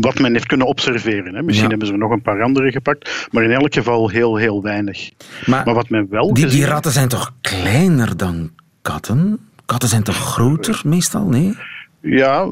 wat 0.00 0.18
men 0.18 0.32
heeft 0.32 0.46
kunnen 0.46 0.66
observeren. 0.66 1.34
Hè. 1.34 1.42
Misschien 1.42 1.68
hebben 1.68 1.86
ze 1.86 1.92
er 1.92 1.98
nog 1.98 2.10
een 2.10 2.22
paar 2.22 2.42
andere 2.42 2.70
gepakt, 2.72 3.28
maar 3.30 3.44
in 3.44 3.50
elk 3.50 3.74
geval 3.74 4.08
heel, 4.08 4.36
heel 4.36 4.62
weinig. 4.62 5.10
Maar, 5.46 5.64
maar 5.64 5.74
wat 5.74 5.88
men 5.88 6.06
wel 6.10 6.34
die, 6.34 6.46
die 6.46 6.66
ratten 6.66 6.92
zijn 6.92 7.08
toch 7.08 7.34
kleiner 7.40 8.16
dan 8.16 8.50
katten? 8.82 9.38
Katten 9.66 9.88
zijn 9.88 10.02
toch 10.02 10.16
groter 10.16 10.80
meestal, 10.84 11.24
nee? 11.24 11.56
Ja, 12.02 12.44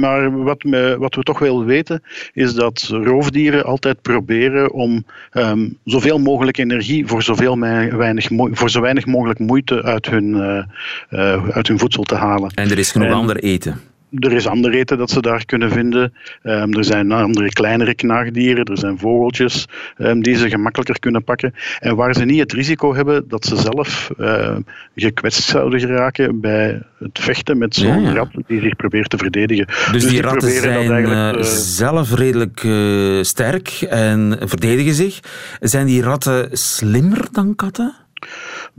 maar 0.00 0.42
wat, 0.42 0.62
me, 0.62 0.96
wat, 0.98 1.14
we 1.14 1.22
toch 1.22 1.38
wel 1.38 1.64
weten 1.64 2.02
is 2.32 2.54
dat 2.54 2.80
roofdieren 2.80 3.64
altijd 3.64 4.02
proberen 4.02 4.72
om 4.72 5.04
um, 5.32 5.76
zoveel 5.84 6.18
mogelijk 6.18 6.58
energie 6.58 7.06
voor, 7.06 7.22
zoveel 7.22 7.58
weinig, 7.58 8.28
voor 8.50 8.70
zo 8.70 8.80
weinig 8.80 9.06
mogelijk 9.06 9.38
moeite 9.38 9.82
uit 9.82 10.06
hun, 10.06 10.28
uh, 10.28 10.62
uh, 11.10 11.48
uit 11.48 11.68
hun 11.68 11.78
voedsel 11.78 12.02
te 12.02 12.14
halen. 12.14 12.50
En 12.54 12.70
er 12.70 12.78
is 12.78 12.90
genoeg 12.90 13.08
en, 13.08 13.14
ander 13.14 13.36
eten. 13.36 13.80
Er 14.18 14.32
is 14.32 14.46
ander 14.46 14.72
eten 14.72 14.98
dat 14.98 15.10
ze 15.10 15.20
daar 15.20 15.44
kunnen 15.44 15.70
vinden. 15.70 16.12
Ehm, 16.42 16.72
er 16.72 16.84
zijn 16.84 17.12
andere 17.12 17.48
kleinere 17.48 17.94
knaagdieren, 17.94 18.64
er 18.64 18.78
zijn 18.78 18.98
vogeltjes 18.98 19.66
um, 19.98 20.22
die 20.22 20.36
ze 20.36 20.48
gemakkelijker 20.48 20.98
kunnen 20.98 21.24
pakken. 21.24 21.54
En 21.78 21.96
waar 21.96 22.14
ze 22.14 22.24
niet 22.24 22.40
het 22.40 22.52
risico 22.52 22.94
hebben 22.94 23.28
dat 23.28 23.44
ze 23.44 23.56
zelf 23.56 24.10
uh, 24.18 24.56
gekwetst 24.94 25.42
zouden 25.42 25.80
geraken 25.80 26.40
bij 26.40 26.82
het 26.98 27.18
vechten 27.18 27.58
met 27.58 27.74
zo'n 27.74 28.14
rat 28.14 28.28
die 28.46 28.60
zich 28.60 28.76
probeert 28.76 29.10
te 29.10 29.18
verdedigen. 29.18 29.66
Dus, 29.66 29.90
dus 29.92 30.06
die, 30.06 30.22
ratten 30.22 30.50
zijn 30.50 31.08
uh, 31.08 31.42
zelf 31.42 32.14
redelijk 32.14 32.62
uh, 32.62 33.22
sterk 33.22 33.68
en 33.88 34.36
verdedigen 34.40 34.94
zich. 34.94 35.20
Zijn 35.60 35.86
die 35.86 36.02
ratten 36.02 36.48
slimmer 36.52 37.28
dan 37.32 37.54
katten? 37.54 37.94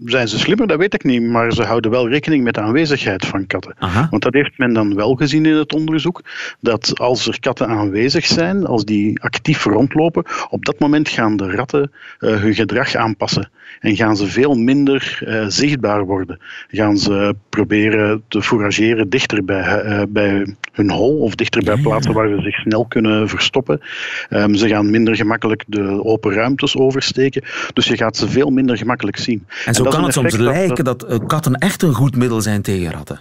Zijn 0.06 0.28
ze 0.28 0.40
slimmer? 0.40 0.68
Dat 0.68 0.78
weet 0.78 0.94
ik 0.94 1.04
niet. 1.04 1.22
Maar 1.22 1.54
ze 1.54 1.64
houden 1.64 1.92
wel 1.92 2.10
rekening 2.10 2.44
met 2.44 2.54
de 2.54 2.62
aanwezigheid 2.62 3.26
van 3.26 3.48
katten. 3.48 3.76
Want 4.10 4.24
dat 4.24 4.34
heeft 4.34 4.58
men 4.58 4.74
dan 4.74 4.96
wel 4.96 5.16
gezien 5.16 5.46
in 5.46 5.56
het 5.56 5.74
onderzoek. 5.74 6.22
Dat 6.60 7.00
als 7.00 7.28
er 7.28 7.40
katten 7.40 7.68
aanwezig 7.68 8.26
zijn, 8.26 8.66
als 8.66 8.86
die 8.86 9.22
actief 9.22 9.64
rondlopen, 9.64 10.26
op 10.50 10.66
dat 10.66 10.80
moment 10.80 11.10
gaan 11.10 11.38
de 11.38 11.52
ratten 11.52 11.92
uh, 12.20 12.42
hun 12.42 12.54
gedrag 12.54 12.96
aanpassen. 12.96 13.50
En 13.80 13.96
gaan 13.96 14.18
ze 14.18 14.28
veel 14.28 14.54
minder 14.54 15.22
uh, 15.26 15.46
zichtbaar 15.48 16.06
worden. 16.06 16.40
Gaan 16.68 16.98
ze 16.98 17.36
proberen 17.50 18.24
te 18.28 18.42
fourageren 18.42 19.10
dichter 19.10 19.46
bij, 19.46 19.86
uh, 19.86 20.02
bij 20.10 20.56
hun 20.72 20.92
hol 20.92 21.20
of 21.20 21.36
dichter 21.36 21.64
bij 21.64 21.78
plaatsen 21.78 22.14
waar 22.14 22.30
ze 22.30 22.42
zich 22.42 22.56
snel 22.56 22.86
kunnen 22.86 23.30
verstoppen. 23.30 23.82
Um, 24.30 24.56
ze 24.56 24.68
gaan 24.68 24.90
minder 24.90 25.16
gemakkelijk 25.16 25.64
de 25.68 26.04
open 26.04 26.34
ruimtes 26.34 26.78
oversteken. 26.78 27.44
Dus 27.74 27.86
je 27.86 27.98
gaat 27.98 28.18
ze 28.18 28.30
veel 28.30 28.50
minder 28.50 28.78
gemakkelijk 28.78 29.18
zien. 29.18 29.31
En 29.66 29.74
zo 29.74 29.84
kan 29.84 30.04
het 30.04 30.14
soms 30.14 30.38
lijken 30.38 30.84
dat, 30.84 31.00
dat 31.00 31.26
katten 31.26 31.54
echt 31.54 31.82
een 31.82 31.94
goed 31.94 32.16
middel 32.16 32.42
zijn 32.42 32.62
tegen 32.62 32.92
ratten. 32.92 33.20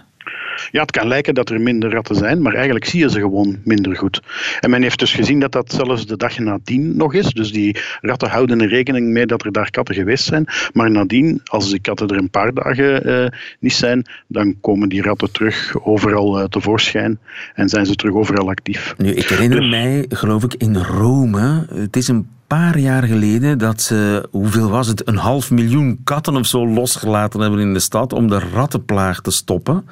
Ja, 0.71 0.81
het 0.81 0.91
kan 0.91 1.07
lijken 1.07 1.33
dat 1.33 1.49
er 1.49 1.61
minder 1.61 1.91
ratten 1.91 2.15
zijn, 2.15 2.41
maar 2.41 2.53
eigenlijk 2.53 2.85
zie 2.85 2.99
je 2.99 3.09
ze 3.09 3.19
gewoon 3.19 3.57
minder 3.63 3.95
goed. 3.95 4.21
En 4.59 4.69
men 4.69 4.81
heeft 4.81 4.99
dus 4.99 5.13
gezien 5.13 5.39
dat 5.39 5.51
dat 5.51 5.71
zelfs 5.71 6.05
de 6.05 6.17
dag 6.17 6.39
nadien 6.39 6.97
nog 6.97 7.13
is. 7.13 7.27
Dus 7.27 7.51
die 7.51 7.77
ratten 8.01 8.29
houden 8.29 8.61
er 8.61 8.67
rekening 8.67 9.07
mee 9.07 9.25
dat 9.25 9.45
er 9.45 9.51
daar 9.51 9.71
katten 9.71 9.95
geweest 9.95 10.23
zijn. 10.23 10.45
Maar 10.73 10.91
nadien, 10.91 11.41
als 11.43 11.69
die 11.69 11.79
katten 11.79 12.07
er 12.07 12.17
een 12.17 12.29
paar 12.29 12.53
dagen 12.53 13.09
uh, 13.09 13.27
niet 13.59 13.73
zijn, 13.73 14.05
dan 14.27 14.55
komen 14.61 14.89
die 14.89 15.01
ratten 15.01 15.31
terug 15.31 15.85
overal 15.85 16.39
uh, 16.39 16.45
tevoorschijn 16.45 17.19
en 17.53 17.69
zijn 17.69 17.85
ze 17.85 17.95
terug 17.95 18.13
overal 18.13 18.49
actief. 18.49 18.93
Nu, 18.97 19.13
ik 19.13 19.27
herinner 19.27 19.59
dus... 19.59 19.69
mij, 19.69 20.05
geloof 20.09 20.43
ik, 20.43 20.53
in 20.53 20.77
Rome, 20.77 21.65
het 21.73 21.95
is 21.95 22.07
een 22.07 22.27
paar 22.57 22.77
jaar 22.77 23.03
geleden 23.03 23.57
dat 23.57 23.81
ze, 23.81 24.27
hoeveel 24.31 24.69
was 24.69 24.87
het, 24.87 25.07
een 25.07 25.17
half 25.17 25.51
miljoen 25.51 25.99
katten 26.03 26.35
of 26.35 26.45
zo 26.45 26.67
losgelaten 26.67 27.39
hebben 27.39 27.59
in 27.59 27.73
de 27.73 27.79
stad 27.79 28.13
om 28.13 28.27
de 28.27 28.39
rattenplaag 28.53 29.21
te 29.21 29.31
stoppen. 29.31 29.87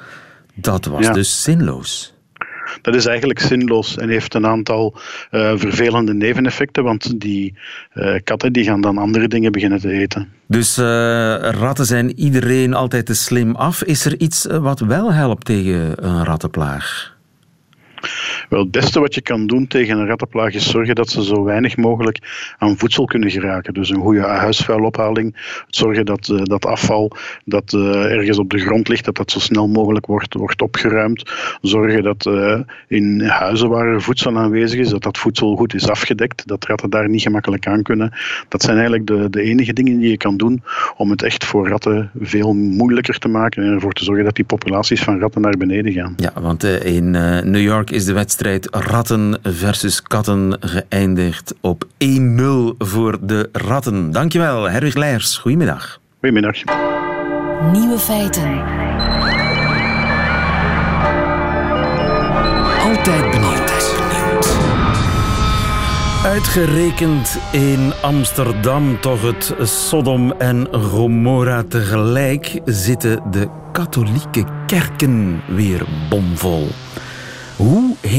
Dat 0.54 0.84
was 0.84 1.12
dus 1.12 1.42
zinloos. 1.42 2.14
Dat 2.82 2.94
is 2.94 3.06
eigenlijk 3.06 3.40
zinloos 3.40 3.96
en 3.96 4.08
heeft 4.08 4.34
een 4.34 4.46
aantal 4.46 4.94
uh, 5.30 5.52
vervelende 5.56 6.14
neveneffecten, 6.14 6.84
want 6.84 7.20
die 7.20 7.54
uh, 7.94 8.14
katten 8.24 8.52
die 8.52 8.64
gaan 8.64 8.80
dan 8.80 8.98
andere 8.98 9.28
dingen 9.28 9.52
beginnen 9.52 9.80
te 9.80 9.90
eten. 9.90 10.28
Dus 10.46 10.78
uh, 10.78 10.84
ratten 11.38 11.86
zijn 11.86 12.18
iedereen 12.18 12.74
altijd 12.74 13.06
te 13.06 13.14
slim 13.14 13.56
af. 13.56 13.82
Is 13.82 14.04
er 14.04 14.18
iets 14.18 14.46
wat 14.46 14.80
wel 14.80 15.12
helpt 15.12 15.44
tegen 15.44 16.06
een 16.06 16.24
rattenplaag? 16.24 17.18
Wel, 18.48 18.60
het 18.60 18.70
beste 18.70 19.00
wat 19.00 19.14
je 19.14 19.22
kan 19.22 19.46
doen 19.46 19.66
tegen 19.66 19.98
een 19.98 20.06
rattenplaag 20.06 20.54
is 20.54 20.70
zorgen 20.70 20.94
dat 20.94 21.10
ze 21.10 21.24
zo 21.24 21.44
weinig 21.44 21.76
mogelijk 21.76 22.18
aan 22.58 22.78
voedsel 22.78 23.04
kunnen 23.04 23.30
geraken. 23.30 23.74
Dus 23.74 23.90
een 23.90 24.00
goede 24.00 24.20
huisvuilophaling. 24.20 25.36
Zorgen 25.68 26.06
dat 26.06 26.28
uh, 26.28 26.42
dat 26.42 26.66
afval 26.66 27.12
dat 27.44 27.72
uh, 27.72 28.12
ergens 28.12 28.38
op 28.38 28.50
de 28.50 28.58
grond 28.58 28.88
ligt, 28.88 29.04
dat 29.04 29.16
dat 29.16 29.30
zo 29.30 29.38
snel 29.38 29.68
mogelijk 29.68 30.06
wordt, 30.06 30.34
wordt 30.34 30.62
opgeruimd. 30.62 31.30
Zorgen 31.60 32.02
dat 32.02 32.26
uh, 32.26 32.58
in 32.88 33.20
huizen 33.20 33.68
waar 33.68 34.00
voedsel 34.00 34.38
aanwezig 34.38 34.80
is, 34.80 34.88
dat 34.88 35.02
dat 35.02 35.18
voedsel 35.18 35.56
goed 35.56 35.74
is 35.74 35.88
afgedekt. 35.88 36.46
Dat 36.46 36.64
ratten 36.64 36.90
daar 36.90 37.08
niet 37.08 37.22
gemakkelijk 37.22 37.66
aan 37.66 37.82
kunnen. 37.82 38.12
Dat 38.48 38.62
zijn 38.62 38.76
eigenlijk 38.76 39.06
de, 39.06 39.30
de 39.30 39.42
enige 39.42 39.72
dingen 39.72 39.98
die 39.98 40.10
je 40.10 40.16
kan 40.16 40.36
doen 40.36 40.62
om 40.96 41.10
het 41.10 41.22
echt 41.22 41.44
voor 41.44 41.68
ratten 41.68 42.10
veel 42.20 42.52
moeilijker 42.54 43.18
te 43.18 43.28
maken 43.28 43.64
en 43.64 43.72
ervoor 43.72 43.92
te 43.92 44.04
zorgen 44.04 44.24
dat 44.24 44.34
die 44.34 44.44
populaties 44.44 45.02
van 45.02 45.18
ratten 45.18 45.40
naar 45.40 45.56
beneden 45.56 45.92
gaan. 45.92 46.14
Ja, 46.16 46.32
want 46.40 46.64
in 46.64 47.10
New 47.50 47.60
York 47.60 47.89
is 47.92 48.04
de 48.04 48.12
wedstrijd 48.12 48.68
ratten 48.70 49.38
versus 49.42 50.02
katten 50.02 50.56
geëindigd 50.60 51.54
op 51.60 51.84
1-0 51.84 51.88
voor 52.78 53.18
de 53.20 53.48
ratten. 53.52 54.10
Dankjewel, 54.10 54.70
Herwig 54.70 54.94
Leijers. 54.94 55.36
Goedemiddag. 55.36 56.00
Goedemiddag. 56.20 56.56
Nieuwe 57.72 57.98
feiten. 57.98 58.62
Altijd 62.78 63.30
benieuwd. 63.30 63.98
Uitgerekend 66.24 67.38
in 67.52 67.92
Amsterdam, 68.02 69.00
toch 69.00 69.22
het 69.22 69.54
Sodom 69.62 70.32
en 70.32 70.68
Gomorra 70.70 71.62
tegelijk, 71.68 72.60
zitten 72.64 73.22
de 73.30 73.48
katholieke 73.72 74.44
kerken 74.66 75.40
weer 75.48 75.82
bomvol. 76.08 76.68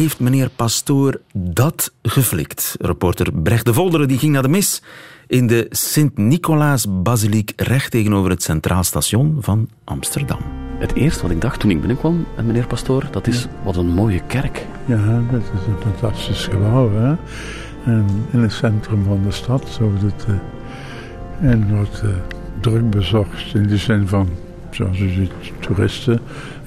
Heeft 0.01 0.19
meneer 0.19 0.49
Pastoor 0.55 1.21
dat 1.33 1.93
geflikt? 2.01 2.75
Reporter 2.79 3.33
Brecht 3.33 3.65
de 3.65 3.73
Volderen 3.73 4.07
die 4.07 4.17
ging 4.17 4.33
naar 4.33 4.41
de 4.41 4.47
mis 4.47 4.81
in 5.27 5.47
de 5.47 5.67
Sint-Nicolaas-basiliek 5.69 7.53
recht 7.55 7.91
tegenover 7.91 8.29
het 8.29 8.43
Centraal 8.43 8.83
Station 8.83 9.37
van 9.39 9.69
Amsterdam. 9.83 10.39
Het 10.79 10.93
eerste 10.93 11.21
wat 11.21 11.31
ik 11.31 11.41
dacht 11.41 11.59
toen 11.59 11.69
ik 11.69 11.79
binnenkwam, 11.79 12.25
meneer 12.45 12.67
Pastoor, 12.67 13.07
dat 13.11 13.27
is 13.27 13.47
wat 13.63 13.75
een 13.75 13.93
mooie 13.93 14.21
kerk. 14.27 14.65
Ja, 14.85 15.21
dat 15.31 15.41
is 15.41 15.67
een 15.67 15.91
fantastisch 15.91 16.45
gebouw. 16.45 16.91
Hè? 16.91 17.15
En 17.85 18.05
in 18.31 18.39
het 18.39 18.53
centrum 18.53 19.03
van 19.03 19.23
de 19.23 19.31
stad, 19.31 19.67
zo 19.69 19.93
het, 20.03 20.25
uh, 20.29 21.51
en 21.51 21.75
wordt 21.75 22.01
uh, 22.03 22.09
druk 22.59 22.89
bezocht 22.89 23.53
in 23.53 23.67
de 23.67 23.77
zin 23.77 24.07
van, 24.07 24.29
zoals 24.71 24.99
u 24.99 25.09
ziet, 25.09 25.31
toeristen. 25.59 26.19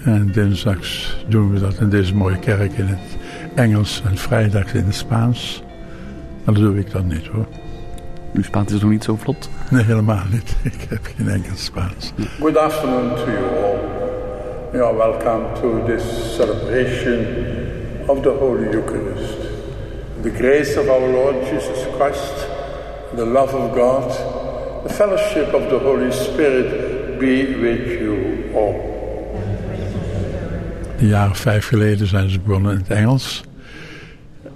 En 0.04 0.32
dinsdags 0.32 1.16
doen 1.28 1.52
we 1.52 1.60
dat 1.60 1.80
in 1.80 1.88
deze 1.88 2.14
mooie 2.14 2.38
kerk 2.38 2.72
in 2.72 2.86
het 2.86 3.22
Engels 3.54 4.02
en 4.04 4.16
vrijdags 4.16 4.72
in 4.72 4.84
het 4.84 4.94
Spaans. 4.94 5.62
Maar 6.44 6.54
dat 6.54 6.62
doe 6.62 6.78
ik 6.78 6.90
dan 6.90 7.06
niet 7.06 7.26
hoor. 7.26 7.46
Uw 8.32 8.42
Spaans 8.42 8.72
is 8.72 8.80
nog 8.80 8.90
niet 8.90 9.04
zo 9.04 9.16
vlot? 9.16 9.48
Nee, 9.70 9.84
helemaal 9.84 10.24
niet. 10.30 10.56
Ik 10.72 10.86
heb 10.88 10.98
geen 11.16 11.28
enkel 11.28 11.56
Spaans. 11.56 12.12
Good 12.40 12.56
afternoon 12.56 13.14
to 13.14 13.30
you 13.30 13.44
all. 13.44 13.78
You 14.72 14.84
are 14.84 14.96
welcome 14.96 15.60
to 15.60 15.84
this 15.86 16.34
celebration 16.34 17.26
of 18.06 18.22
the 18.22 18.28
Holy 18.38 18.66
Eucharist. 18.74 19.38
The 20.22 20.30
grace 20.30 20.80
of 20.80 20.88
our 20.88 21.08
Lord 21.10 21.34
Jesus 21.50 21.86
Christ, 21.98 22.48
the 23.16 23.26
love 23.26 23.54
of 23.54 23.74
God, 23.74 24.10
the 24.86 24.94
fellowship 24.94 25.54
of 25.54 25.68
the 25.68 25.78
Holy 25.78 26.12
Spirit 26.12 27.18
be 27.18 27.54
with 27.54 28.00
you 28.00 28.50
all. 28.54 28.93
Een 31.04 31.10
jaar 31.10 31.30
of 31.30 31.38
vijf 31.38 31.66
geleden 31.66 32.06
zijn 32.06 32.30
ze 32.30 32.40
begonnen 32.40 32.72
in 32.72 32.78
het 32.78 32.90
Engels. 32.90 33.44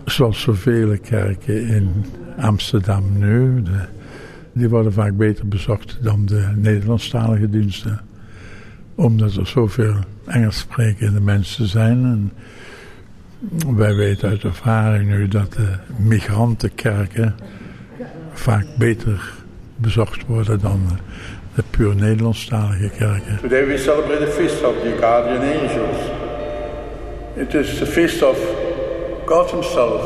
Zoals 0.05 0.41
zoveel 0.41 0.99
kerken 0.99 1.67
in 1.67 2.05
Amsterdam 2.39 3.19
nu. 3.19 3.63
Die 4.53 4.69
worden 4.69 4.93
vaak 4.93 5.17
beter 5.17 5.49
bezocht 5.49 5.99
dan 6.03 6.27
de 6.27 6.53
Nederlandstalige 6.55 7.51
diensten. 7.51 8.01
Omdat 8.95 9.35
er 9.35 9.47
zoveel 9.47 9.95
Engels 10.27 10.59
sprekende 10.59 11.21
mensen 11.21 11.67
zijn. 11.67 12.05
En 12.05 12.33
wij 13.77 13.95
weten 13.95 14.29
uit 14.29 14.43
ervaring 14.43 15.11
nu 15.11 15.29
dat 15.29 15.53
de 15.53 15.69
migrantenkerken 15.97 17.35
vaak 18.33 18.67
beter 18.79 19.33
bezocht 19.77 20.27
worden 20.27 20.61
dan 20.61 20.81
de 21.55 21.63
puur 21.71 21.95
Nederlandstalige 21.95 22.89
kerken. 22.89 23.39
Today 23.41 23.67
we 23.67 23.79
celebrate 23.79 24.25
the 24.25 24.31
feast 24.31 24.65
of 24.65 24.75
the 24.83 24.97
guardian 25.01 25.41
angels. 25.41 26.18
It 27.39 27.55
is 27.55 27.79
the 27.79 27.87
feast 27.87 28.21
of 28.21 28.37
God 29.25 29.49
Himself, 29.49 30.03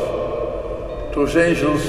those 1.15 1.35
angels 1.35 1.81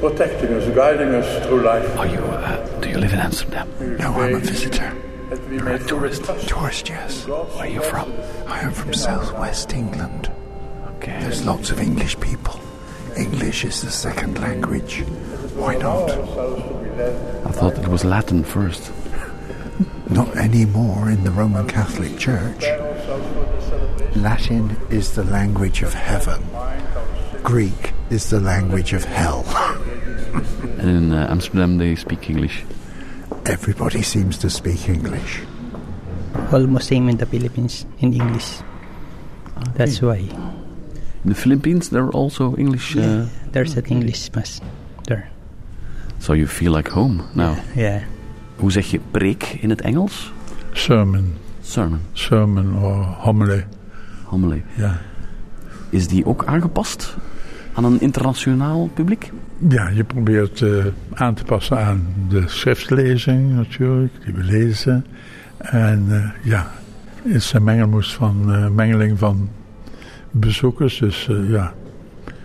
protecting 0.00 0.52
us, 0.54 0.74
guiding 0.74 1.14
us 1.14 1.46
through 1.46 1.62
life. 1.62 1.96
Are 1.96 2.06
you, 2.08 2.18
uh, 2.18 2.80
do 2.80 2.88
you 2.88 2.98
live 2.98 3.12
in 3.12 3.20
Amsterdam? 3.20 3.72
No, 3.98 4.12
I'm 4.12 4.34
a 4.34 4.38
visitor. 4.40 4.92
You're 5.52 5.68
a 5.68 5.78
tourist? 5.78 6.24
Tourist, 6.48 6.88
yes. 6.88 7.28
Where 7.28 7.44
are 7.58 7.68
you 7.68 7.80
from? 7.80 8.12
I 8.48 8.58
am 8.62 8.72
from 8.72 8.92
southwest 8.92 9.72
England. 9.72 10.32
Okay. 10.96 11.20
There's 11.20 11.46
lots 11.46 11.70
of 11.70 11.78
English 11.78 12.18
people. 12.18 12.58
English 13.16 13.64
is 13.64 13.82
the 13.82 13.90
second 13.92 14.40
language. 14.40 15.02
Why 15.54 15.76
not? 15.76 16.10
I 16.10 17.52
thought 17.52 17.78
it 17.78 17.86
was 17.86 18.04
Latin 18.04 18.42
first. 18.42 18.90
Not 20.10 20.36
anymore 20.36 21.08
in 21.08 21.22
the 21.22 21.30
Roman 21.30 21.68
Catholic 21.68 22.18
Church. 22.18 22.64
Latin 24.22 24.76
is 24.90 25.14
the 25.14 25.24
language 25.24 25.82
of 25.82 25.94
heaven. 25.94 26.42
Greek 27.42 27.92
is 28.10 28.30
the 28.30 28.40
language 28.40 28.92
of 28.92 29.04
hell. 29.04 29.44
and 30.78 30.88
in 30.88 31.12
uh, 31.12 31.26
Amsterdam 31.30 31.78
they 31.78 31.94
speak 31.96 32.28
English. 32.30 32.64
Everybody 33.46 34.02
seems 34.02 34.38
to 34.38 34.50
speak 34.50 34.88
English. 34.88 35.40
Almost 36.52 36.88
same 36.88 37.08
in 37.08 37.16
the 37.16 37.26
Philippines 37.26 37.86
in 37.98 38.12
English. 38.12 38.60
That's 39.74 40.00
why. 40.02 40.18
In 41.24 41.28
the 41.28 41.34
Philippines, 41.34 41.90
there 41.90 42.04
are 42.04 42.12
also 42.12 42.56
English. 42.56 42.96
Uh, 42.96 43.26
There's 43.52 43.76
an 43.76 43.84
English 43.86 44.30
mass 44.34 44.60
there. 45.06 45.30
so 46.18 46.32
you 46.34 46.46
feel 46.46 46.72
like 46.72 46.88
home 46.90 47.22
now. 47.34 47.56
Yeah. 47.76 48.02
Hoe 48.56 48.70
zeg 48.70 48.90
je 48.90 49.00
preek 49.10 49.56
in 49.60 49.70
het 49.70 49.80
Engels? 49.80 50.32
Sermon. 50.72 51.34
Sermon. 51.60 52.00
Sermon 52.12 52.76
or 52.76 53.04
homily. 53.04 53.64
Ja. 54.74 54.98
Is 55.90 56.08
die 56.08 56.26
ook 56.26 56.44
aangepast 56.44 57.16
aan 57.74 57.84
een 57.84 58.00
internationaal 58.00 58.90
publiek? 58.94 59.30
Ja, 59.68 59.88
je 59.88 60.04
probeert 60.04 60.62
eh, 60.62 60.84
aan 61.12 61.34
te 61.34 61.44
passen 61.44 61.78
aan 61.78 62.06
de 62.28 62.42
schriftlezing 62.48 63.54
natuurlijk, 63.54 64.12
die 64.24 64.34
we 64.34 64.42
lezen. 64.42 65.06
En 65.58 66.06
eh, 66.10 66.50
ja, 66.50 66.70
het 67.22 67.34
is 67.34 67.52
een 67.52 67.64
mengelmoes 67.64 68.14
van, 68.14 68.52
eh, 68.54 68.68
mengeling 68.68 69.18
van 69.18 69.48
bezoekers. 70.30 70.98
Dus 70.98 71.28
ja, 71.48 71.74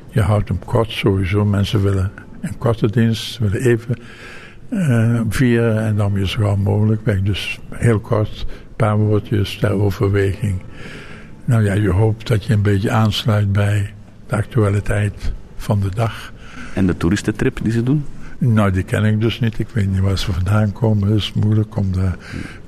je 0.09 0.21
houdt 0.21 0.47
hem 0.47 0.59
kort 0.65 0.91
sowieso. 0.91 1.45
Mensen 1.45 1.83
willen 1.83 2.11
een 2.41 2.57
korte 2.57 2.91
dienst, 2.91 3.37
willen 3.37 3.61
even 3.61 3.95
vieren 5.29 5.79
en 5.79 5.95
dan 5.95 6.13
weer 6.13 6.25
zo 6.25 6.41
gauw 6.41 6.55
mogelijk 6.55 7.05
weg. 7.05 7.21
Dus 7.21 7.59
heel 7.69 7.99
kort, 7.99 8.45
een 8.49 8.75
paar 8.75 8.97
woordjes 8.97 9.57
ter 9.57 9.71
overweging. 9.71 10.61
Nou 11.45 11.63
ja, 11.63 11.73
je 11.73 11.89
hoopt 11.89 12.27
dat 12.27 12.45
je 12.45 12.53
een 12.53 12.61
beetje 12.61 12.91
aansluit 12.91 13.51
bij 13.51 13.93
de 14.27 14.35
actualiteit 14.35 15.33
van 15.57 15.79
de 15.79 15.89
dag. 15.95 16.33
En 16.73 16.85
de 16.85 16.97
toeristentrip 16.97 17.59
die 17.63 17.71
ze 17.71 17.83
doen? 17.83 18.05
Nou, 18.37 18.71
die 18.71 18.83
ken 18.83 19.03
ik 19.03 19.21
dus 19.21 19.39
niet. 19.39 19.59
Ik 19.59 19.67
weet 19.73 19.91
niet 19.91 19.99
waar 19.99 20.17
ze 20.17 20.33
vandaan 20.33 20.71
komen. 20.71 21.07
Het 21.07 21.17
is 21.17 21.33
moeilijk 21.33 21.75
om 21.75 21.91
daar 21.91 22.15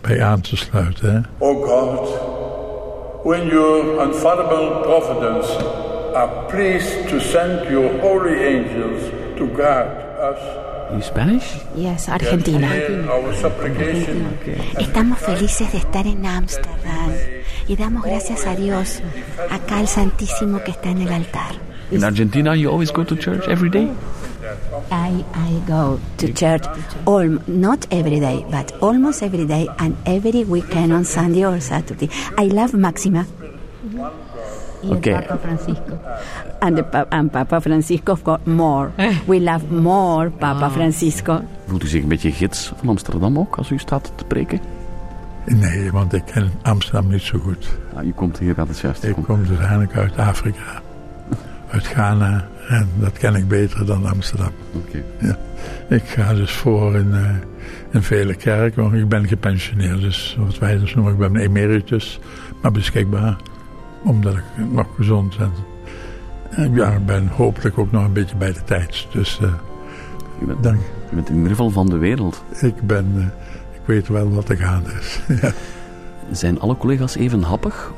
bij 0.01 0.23
aan 0.23 0.41
te 0.41 0.55
sluiten. 0.55 1.13
Hè? 1.13 1.45
O 1.45 1.53
God, 1.63 2.09
who 3.23 3.31
in 3.31 3.47
your 3.47 4.05
unfathomable 4.07 4.79
providence 4.81 5.57
are 6.13 6.45
pleased 6.47 7.07
to 7.07 7.19
send 7.19 7.69
your 7.69 7.99
holy 7.99 8.45
angels 8.45 9.01
to 9.35 9.49
guard 9.55 9.87
us. 10.19 10.39
In 10.91 11.03
Spanish? 11.03 11.55
Yes, 11.73 12.07
Argentina. 12.07 12.67
Supplication. 13.33 14.25
Estamos 14.75 15.17
felices 15.17 15.71
de 15.71 15.77
estar 15.77 16.05
en 16.05 16.25
Ámsterdam 16.25 17.36
y 17.67 17.75
damos 17.75 18.03
gracias 18.03 18.45
a 18.45 18.55
Dios, 18.55 19.01
acá 19.51 19.77
al 19.79 19.87
Santísimo 19.87 20.59
que 20.63 20.71
está 20.71 20.89
en 20.89 21.01
el 21.01 21.13
altar. 21.13 21.51
In 21.91 22.03
Argentina, 22.03 22.53
you 22.55 22.69
always 22.69 22.91
go 22.91 23.03
to 23.05 23.15
church 23.15 23.47
every 23.47 23.69
day? 23.69 23.89
I, 24.91 25.23
I 25.33 25.61
go 25.67 25.99
to 26.17 26.27
church, 26.33 26.63
all, 27.05 27.39
not 27.47 27.85
every 27.91 28.19
day, 28.19 28.45
but 28.51 28.73
almost 28.81 29.21
every 29.23 29.45
day 29.45 29.67
and 29.79 29.95
every 30.05 30.43
weekend 30.43 30.91
on 30.93 31.05
Sunday 31.05 31.45
or 31.45 31.59
Saturday. 31.61 32.09
I 32.37 32.47
love 32.47 32.73
Maxima. 32.73 33.25
Y 34.83 34.89
el 34.91 34.97
Okay. 34.97 35.13
Papa 35.13 35.37
Francisco. 35.37 35.99
And, 36.61 36.77
the, 36.77 36.83
pa- 36.83 37.05
and 37.11 37.31
Papa 37.31 37.59
Francisco 37.61 38.15
got 38.15 38.45
more. 38.45 38.91
We 39.27 39.39
love 39.39 39.71
more 39.71 40.29
Papa 40.29 40.69
Francisco. 40.69 41.41
Voelt 41.67 41.83
u 41.83 41.87
zich 41.87 42.01
een 42.03 42.09
beetje 42.09 42.31
gids 42.31 42.71
van 42.77 42.89
Amsterdam 42.89 43.37
ook 43.39 43.57
als 43.57 43.69
u 43.69 43.77
staat 43.79 44.11
te 44.15 44.23
preken? 44.25 44.59
Nee, 45.55 45.91
want 45.91 46.13
ik 46.13 46.23
ken 46.25 46.51
Amsterdam 46.61 47.07
niet 47.07 47.21
zo 47.21 47.39
goed. 47.39 47.77
Ah, 47.95 48.05
u 48.05 48.11
komt 48.11 48.37
hier 48.39 48.59
aan 48.59 48.67
het 48.67 48.79
juist. 48.79 49.03
Ik 49.03 49.15
kom 49.23 49.45
dus 49.45 49.57
eigenlijk 49.57 49.95
uit 49.95 50.17
Afrika. 50.17 50.81
Uit 51.69 51.87
Ghana. 51.87 52.47
En 52.67 52.89
dat 52.95 53.17
ken 53.17 53.35
ik 53.35 53.47
beter 53.47 53.85
dan 53.85 54.05
Amsterdam. 54.05 54.51
Oké. 54.73 55.03
Ja. 55.19 55.37
Ik 55.89 56.03
ga 56.03 56.33
dus 56.33 56.51
voor 56.51 56.95
in, 56.95 57.13
eh, 57.13 57.29
in 57.91 58.01
vele 58.01 58.35
kerken. 58.35 58.81
Want 58.81 58.93
ik 58.93 59.09
ben 59.09 59.27
gepensioneerd. 59.27 60.01
Dus 60.01 60.37
wat 60.39 60.57
wij 60.59 60.77
dus 60.77 60.95
noemen, 60.95 61.13
ik 61.13 61.19
ben 61.19 61.35
emeritus. 61.35 62.19
Maar 62.61 62.71
beschikbaar. 62.71 63.35
Omdat 64.03 64.35
ik 64.35 64.43
nog 64.71 64.87
gezond 64.95 65.37
ben. 65.37 65.51
En 66.49 66.73
ja, 66.73 66.91
ik 66.91 67.05
ben 67.05 67.27
hopelijk 67.27 67.77
ook 67.77 67.91
nog 67.91 68.03
een 68.05 68.13
beetje 68.13 68.35
bij 68.35 68.53
de 68.53 68.63
tijd. 68.63 69.07
Dus 69.11 69.39
eh, 69.41 69.53
bent, 70.45 70.63
dank. 70.63 70.79
u 71.11 71.15
bent 71.15 71.29
in 71.29 71.35
ieder 71.35 71.49
geval 71.49 71.69
van 71.69 71.89
de 71.89 71.97
wereld. 71.97 72.43
Ik 72.61 72.81
ben... 72.81 73.05
eh, 73.15 73.25
weet 73.87 74.07
wel 74.07 74.33
wat 74.33 74.49
er 74.49 74.57
gaande 74.57 74.89
is. 74.99 75.19
ja. 75.41 75.51
Zijn 76.31 76.59
alle 76.59 76.77
collega's 76.77 77.15
even 77.15 77.41
happig 77.41 77.91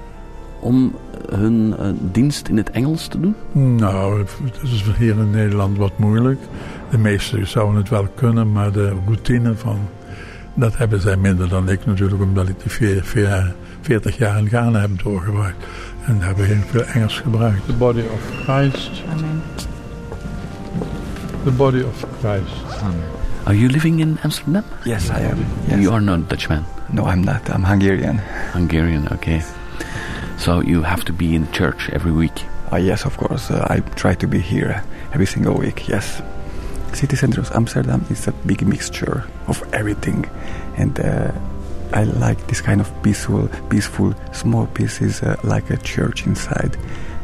om 0.60 0.95
hun 1.30 1.75
eh, 1.80 1.89
dienst 2.12 2.47
in 2.47 2.58
het 2.58 2.69
Engels 2.71 3.08
te 3.08 3.19
doen? 3.19 3.36
Nou, 3.52 4.19
het 4.19 4.60
is 4.63 4.84
hier 4.97 5.17
in 5.17 5.30
Nederland 5.30 5.78
wat 5.78 5.97
moeilijk. 5.97 6.39
De 6.89 6.97
meesten 6.97 7.47
zouden 7.47 7.75
het 7.75 7.89
wel 7.89 8.08
kunnen, 8.15 8.52
maar 8.52 8.71
de 8.71 8.93
routine 9.06 9.56
van... 9.56 9.80
Dat 10.54 10.78
hebben 10.78 11.02
zij 11.02 11.17
minder 11.17 11.49
dan 11.49 11.69
ik 11.69 11.86
natuurlijk, 11.86 12.21
omdat 12.21 12.49
ik 12.49 12.60
die 12.62 12.71
veer- 12.71 13.04
veer- 13.04 13.54
40 13.82 14.17
jaar 14.17 14.38
in 14.38 14.47
Ghana 14.47 14.80
heb 14.80 15.04
doorgebracht. 15.04 15.56
En 16.06 16.17
daar 16.17 16.28
hebben 16.28 16.47
we 16.47 16.54
heel 16.54 16.63
veel 16.67 16.84
Engels 16.84 17.19
gebruikt. 17.19 17.65
The 17.65 17.73
body 17.73 18.02
of 18.13 18.43
Christ. 18.43 19.04
Amen. 19.12 19.41
The 21.43 21.52
body 21.52 21.82
of 21.82 22.06
Christ. 22.19 23.18
Are 23.49 23.55
you 23.55 23.67
living 23.67 23.99
in 23.99 24.19
Amsterdam? 24.23 24.63
Yes, 24.85 25.09
I 25.09 25.21
am. 25.21 25.39
Yes. 25.67 25.81
You 25.81 25.91
are 25.91 25.99
not 25.99 26.29
Dutchman. 26.29 26.65
No, 26.93 27.05
I'm 27.05 27.23
not. 27.23 27.49
I'm 27.49 27.63
Hungarian. 27.63 28.19
Hungarian, 28.53 29.07
okay. 29.13 29.41
So 30.38 30.62
you 30.62 30.83
have 30.83 31.03
to 31.05 31.13
be 31.13 31.33
in 31.33 31.51
church 31.51 31.89
every 31.89 32.12
week. 32.12 32.45
Uh, 32.71 32.75
yes, 32.75 33.05
of 33.05 33.17
course. 33.17 33.49
Uh, 33.49 33.65
I 33.67 33.79
try 33.95 34.13
to 34.13 34.27
be 34.27 34.38
here 34.38 34.83
every 35.13 35.25
single 35.25 35.55
week. 35.55 35.88
Yes. 35.88 36.21
City 36.93 37.15
center 37.15 37.41
of 37.41 37.51
Amsterdam 37.53 38.05
is 38.12 38.27
a 38.27 38.33
big 38.45 38.67
mixture 38.67 39.23
of 39.47 39.63
everything, 39.73 40.29
and 40.77 40.99
uh, 40.99 41.31
I 41.91 42.03
like 42.03 42.45
this 42.49 42.62
kind 42.62 42.79
of 42.79 42.91
peaceful, 43.01 43.49
peaceful, 43.71 44.13
small 44.31 44.67
pieces 44.67 45.23
uh, 45.23 45.38
like 45.43 45.71
a 45.71 45.77
church 45.77 46.27
inside. 46.27 46.77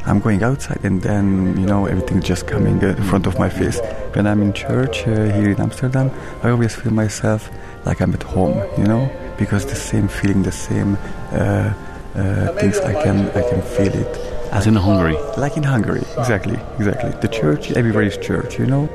I'm 0.05 0.19
going 0.19 0.43
outside, 0.43 0.81
and 0.83 1.01
then 1.01 1.57
you 1.59 1.65
know 1.65 1.85
everything 1.85 2.21
just 2.21 2.47
coming 2.47 2.83
uh, 2.83 2.89
in 2.89 3.03
front 3.03 3.25
of 3.27 3.39
my 3.39 3.49
face. 3.49 3.79
When 4.13 4.27
I'm 4.27 4.41
in 4.41 4.53
church 4.53 5.07
uh, 5.07 5.11
here 5.37 5.49
in 5.49 5.59
Amsterdam, 5.59 6.11
I 6.43 6.49
always 6.49 6.75
feel 6.75 6.93
myself 6.93 7.49
like 7.85 8.01
I'm 8.01 8.13
at 8.13 8.23
home. 8.23 8.57
You 8.77 8.85
know, 8.85 9.09
because 9.37 9.65
the 9.65 9.75
same 9.75 10.07
feeling, 10.07 10.43
the 10.43 10.51
same. 10.51 10.97
Uh, 11.31 11.73
uh, 12.15 12.53
things 12.53 12.79
I 12.79 12.93
can 13.03 13.27
I 13.31 13.41
can 13.49 13.61
feel 13.61 13.93
it. 13.93 14.17
As 14.51 14.67
in 14.67 14.75
Hungary. 14.75 15.17
Like 15.37 15.57
in 15.57 15.63
Hungary, 15.63 16.03
exactly, 16.17 16.57
exactly. 16.77 17.11
The 17.19 17.27
church, 17.27 17.71
everybody's 17.71 18.17
church, 18.17 18.57
you 18.57 18.65
know. 18.65 18.87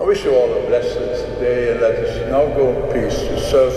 I 0.00 0.04
wish 0.04 0.24
you 0.24 0.34
all 0.34 0.50
a 0.52 0.66
blessed 0.66 1.38
day 1.38 1.72
and 1.72 1.80
let 1.80 1.94
us 1.94 2.30
now 2.30 2.44
go 2.56 2.64
in 2.72 2.92
peace 2.92 3.16
to 3.16 3.40
serve 3.50 3.74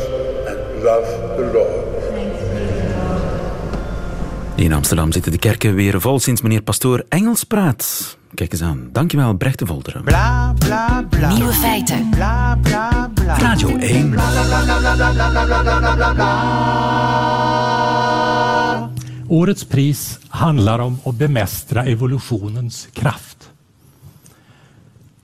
and 0.47 0.83
love 0.83 1.05
the 1.37 1.51
Lord. 1.53 1.94
In 4.55 4.73
Amsterdam 4.73 5.11
zitten 5.11 5.31
de 5.31 5.37
kerken 5.37 5.75
weer 5.75 6.01
vol 6.01 6.19
sinds 6.19 6.41
meneer 6.41 6.61
Pastoor 6.61 7.05
Engels 7.09 7.43
praat. 7.43 8.17
Kijk 8.33 8.51
eens 8.51 8.61
aan. 8.61 8.89
Dankjewel, 8.91 9.33
Brecht 9.33 9.59
de 9.59 9.65
Volderen. 9.65 10.03
Nieuwe 11.33 11.53
feiten. 11.53 12.13
Radio 13.27 13.77
1. 13.77 14.15
Årets 19.27 19.65
pris 19.65 20.19
handlar 20.27 20.79
om 20.79 20.99
att 21.03 21.15
bemästra 21.15 21.85
evolutionens 21.85 22.87
kraft. 22.93 23.49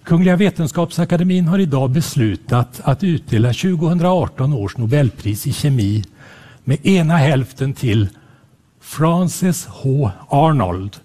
Kungliga 0.04 0.36
Vetenskapsakademin 0.36 1.48
har 1.48 1.60
idag 1.60 1.90
beslutat 1.90 2.80
att 2.84 3.04
utdela 3.04 3.54
2018 3.54 4.54
års 4.54 4.78
Nobelpris 4.78 5.48
i 5.48 5.54
kemi 5.54 6.04
med 6.64 6.86
ena 6.86 7.18
hälften 7.18 7.74
till 7.74 8.10
Frances 8.82 9.66
H. 9.70 10.12
Arnold 10.30 10.96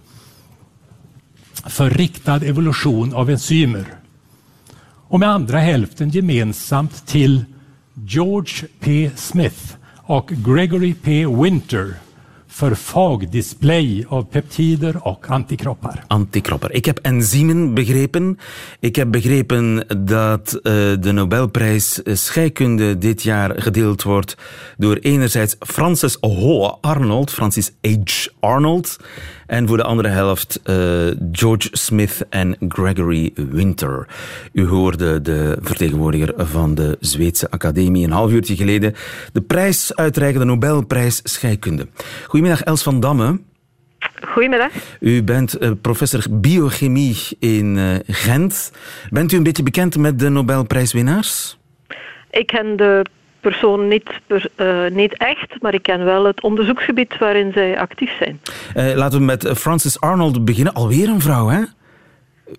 för 1.66 1.90
riktad 1.90 2.36
evolution 2.36 3.14
av 3.14 3.30
enzymer 3.30 3.86
och 5.08 5.20
med 5.20 5.28
andra 5.28 5.58
hälften 5.58 6.10
gemensamt 6.10 7.06
till 7.06 7.44
George 7.94 8.68
P. 8.80 9.10
Smith 9.16 9.74
och 9.96 10.28
Gregory 10.28 10.94
P. 10.94 11.26
Winter 11.26 11.94
för 12.56 12.74
fagdisplay 12.74 14.04
av 14.08 14.22
peptider 14.22 15.08
och 15.08 15.30
antikroppar. 15.30 16.04
Antikropper. 16.06 16.74
Ik 16.74 16.84
heb 16.84 16.98
enzymen 17.02 17.74
begrepen. 17.74 18.38
Ik 18.80 18.96
heb 18.96 19.10
begrepen 19.12 19.84
dat 20.06 20.54
eh, 20.54 20.72
de 21.00 21.12
Nobelprijs 21.12 22.00
scheikunde 22.04 22.98
dit 22.98 23.22
jaar 23.22 23.62
gedeeld 23.62 24.02
wordt 24.02 24.36
door 24.76 24.96
enerzijds 24.96 25.56
Francis 25.60 26.16
Ho 26.20 26.78
Arnold, 26.80 27.30
Francis 27.30 27.72
H. 27.82 28.26
Arnold, 28.40 28.98
en 29.46 29.68
voor 29.68 29.76
de 29.76 29.82
andere 29.82 30.08
helft 30.08 30.60
eh, 30.62 30.76
George 31.32 31.68
Smith 31.72 32.26
en 32.30 32.56
Gregory 32.68 33.32
Winter. 33.34 34.06
U 34.52 34.66
hoorde 34.66 35.22
de 35.22 35.58
vertegenwoordiger 35.60 36.34
van 36.36 36.74
de 36.74 36.96
Zweedse 37.00 37.50
Academie 37.50 38.04
een 38.04 38.12
half 38.12 38.30
uurtje 38.30 38.56
geleden 38.56 38.94
de 39.32 39.40
prijs 39.40 39.94
uitreiken, 39.94 40.40
de 40.40 40.46
Nobelprijs 40.46 41.20
scheikunde. 41.24 41.86
Goedemiddag 42.22 42.45
Els 42.54 42.82
van 42.82 43.00
Damme. 43.00 43.40
Goedemiddag. 44.28 44.70
U 45.00 45.22
bent 45.22 45.59
eh, 45.59 45.70
professor 45.80 46.24
biochemie 46.30 47.16
in 47.38 47.78
eh, 47.78 48.14
Gent. 48.16 48.72
Bent 49.11 49.32
u 49.32 49.37
een 49.37 49.42
beetje 49.42 49.62
bekend 49.62 49.96
met 49.96 50.18
de 50.18 50.28
Nobelprijswinnaars? 50.28 51.59
Ik 52.30 52.46
ken 52.46 52.76
de 52.76 53.04
persoon 53.40 53.88
niet, 53.88 54.11
uh, 54.56 54.90
niet 54.90 55.16
echt, 55.16 55.62
maar 55.62 55.74
ik 55.74 55.82
ken 55.82 56.04
wel 56.04 56.24
het 56.24 56.42
onderzoeksgebied 56.42 57.18
waarin 57.18 57.52
zij 57.52 57.78
actief 57.78 58.11
zijn. 58.18 58.40
Laten 58.96 59.18
we 59.18 59.24
met 59.24 59.48
Francis 59.54 60.00
Arnold 60.00 60.44
beginnen. 60.44 60.74
Alweer 60.74 61.09
een 61.09 61.20
vrouw, 61.20 61.48
hè? 61.48 61.59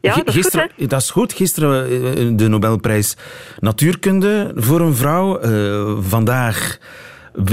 Ja, 0.02 0.16
dat 0.16 0.28
is 0.28 0.34
Gisteren, 0.34 0.70
goed, 0.78 0.90
Dat 0.90 1.02
is 1.02 1.10
goed. 1.10 1.34
Gisteren 1.34 2.38
de 2.38 2.48
Nobelprijs 2.48 3.18
Natuurkunde 3.60 4.52
voor 4.56 4.82
een 4.82 4.96
vrouw. 4.96 5.40
Vandaag 6.02 6.78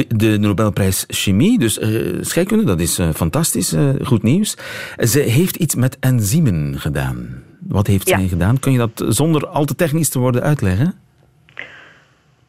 de 0.09 0.39
Nobelprijs 0.39 1.05
Chemie, 1.09 1.59
dus 1.59 1.79
uh, 1.79 2.19
scheikunde, 2.21 2.65
dat 2.65 2.81
is 2.81 2.99
uh, 2.99 3.09
fantastisch, 3.11 3.73
uh, 3.73 3.89
goed 4.03 4.23
nieuws. 4.23 4.57
Ze 4.99 5.19
heeft 5.19 5.57
iets 5.57 5.75
met 5.75 5.97
enzymen 6.01 6.81
gedaan. 6.81 7.43
Wat 7.59 7.87
heeft 7.87 8.09
ja. 8.09 8.19
zij 8.19 8.29
gedaan? 8.29 8.59
Kun 8.59 8.73
je 8.73 8.79
dat 8.79 9.05
zonder 9.09 9.47
al 9.47 9.65
te 9.65 9.75
technisch 9.75 10.09
te 10.09 10.19
worden 10.19 10.43
uitleggen? 10.43 10.95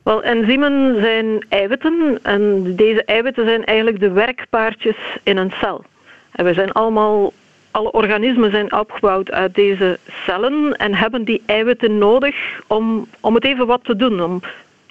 Wel, 0.03 0.23
enzymen 0.23 1.01
zijn 1.01 1.45
eiwitten 1.49 2.19
en 2.21 2.75
deze 2.75 3.03
eiwitten 3.03 3.45
zijn 3.45 3.65
eigenlijk 3.65 3.99
de 3.99 4.11
werkpaardjes 4.11 4.97
in 5.23 5.37
een 5.37 5.51
cel. 5.61 5.83
En 6.31 6.45
we 6.45 6.53
zijn 6.53 6.71
allemaal, 6.71 7.33
alle 7.71 7.91
organismen 7.91 8.51
zijn 8.51 8.73
opgebouwd 8.73 9.31
uit 9.31 9.55
deze 9.55 9.99
cellen 10.25 10.73
en 10.73 10.95
hebben 10.95 11.23
die 11.23 11.41
eiwitten 11.45 11.97
nodig 11.97 12.35
om, 12.67 13.07
om 13.19 13.35
het 13.35 13.45
even 13.45 13.67
wat 13.67 13.83
te 13.83 13.95
doen, 13.95 14.21
om 14.21 14.41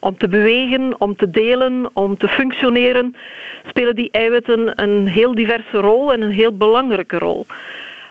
om 0.04 0.16
te 0.16 0.28
bewegen, 0.28 0.94
om 0.98 1.16
te 1.16 1.30
delen, 1.30 1.90
om 1.92 2.16
te 2.16 2.28
functioneren, 2.28 3.16
spelen 3.68 3.94
die 3.94 4.10
eiwitten 4.10 4.82
een 4.82 5.06
heel 5.06 5.34
diverse 5.34 5.76
rol 5.76 6.12
en 6.12 6.20
een 6.22 6.30
heel 6.30 6.56
belangrijke 6.56 7.18
rol. 7.18 7.46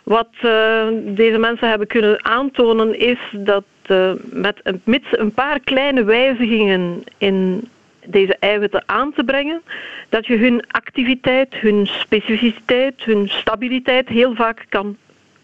Wat 0.03 0.29
uh, 0.41 0.87
deze 1.05 1.37
mensen 1.37 1.69
hebben 1.69 1.87
kunnen 1.87 2.25
aantonen 2.25 2.99
is 2.99 3.17
dat 3.31 3.63
uh, 3.87 4.11
met 4.31 4.59
een, 4.63 4.81
mits 4.83 5.07
een 5.11 5.31
paar 5.31 5.59
kleine 5.59 6.03
wijzigingen 6.03 7.03
in 7.17 7.69
deze 8.05 8.35
eiwitten 8.39 8.83
aan 8.85 9.13
te 9.13 9.23
brengen, 9.23 9.61
dat 10.09 10.25
je 10.25 10.37
hun 10.37 10.63
activiteit, 10.67 11.53
hun 11.53 11.87
specificiteit, 11.87 13.03
hun 13.03 13.29
stabiliteit 13.29 14.09
heel 14.09 14.35
vaak 14.35 14.65
kan 14.69 14.97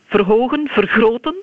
verhogen, 0.05 0.67
vergroten. 0.71 1.35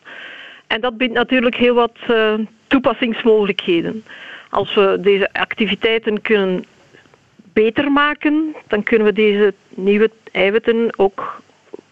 En 0.66 0.80
dat 0.80 0.96
biedt 0.96 1.12
natuurlijk 1.12 1.56
heel 1.56 1.74
wat 1.74 1.96
uh, 2.10 2.34
toepassingsmogelijkheden. 2.66 4.04
Als 4.50 4.74
we 4.74 4.98
deze 5.00 5.32
activiteiten 5.32 6.20
kunnen 6.22 6.64
beter 7.52 7.92
maken, 7.92 8.54
dan 8.66 8.82
kunnen 8.82 9.06
we 9.06 9.12
deze 9.12 9.54
nieuwe 9.74 10.10
eiwitten 10.32 10.98
ook 10.98 11.42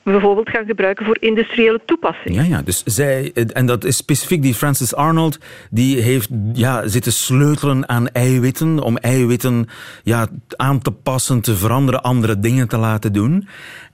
bijvoorbeeld 0.05 0.49
gaan 0.49 0.64
gebruiken 0.64 1.07
voor 1.07 1.17
industriële 1.21 1.81
toepassingen. 1.85 2.45
Ja, 2.45 2.57
ja, 2.57 2.62
dus 2.62 2.83
zij, 2.85 3.33
en 3.33 3.67
dat 3.67 3.85
is 3.85 3.97
specifiek 3.97 4.43
die 4.43 4.55
Francis 4.55 4.95
Arnold, 4.95 5.38
die 5.71 6.01
heeft 6.01 6.29
ja, 6.53 6.88
zitten 6.88 7.12
sleutelen 7.12 7.88
aan 7.88 8.09
eiwitten, 8.09 8.79
om 8.79 8.97
eiwitten 8.97 9.67
ja, 10.03 10.29
aan 10.57 10.79
te 10.79 10.90
passen, 10.90 11.40
te 11.40 11.57
veranderen, 11.57 12.03
andere 12.03 12.38
dingen 12.38 12.69
te 12.69 12.77
laten 12.77 13.12
doen. 13.12 13.49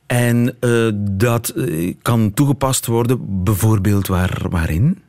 En 0.07 0.57
uh, 0.61 0.88
dat 0.94 1.53
uh, 1.57 1.94
kan 2.03 2.35
toegepast 2.35 2.87
worden, 2.87 3.44
bijvoorbeeld 3.44 4.07
waar, 4.07 4.42
waarin? 4.51 5.03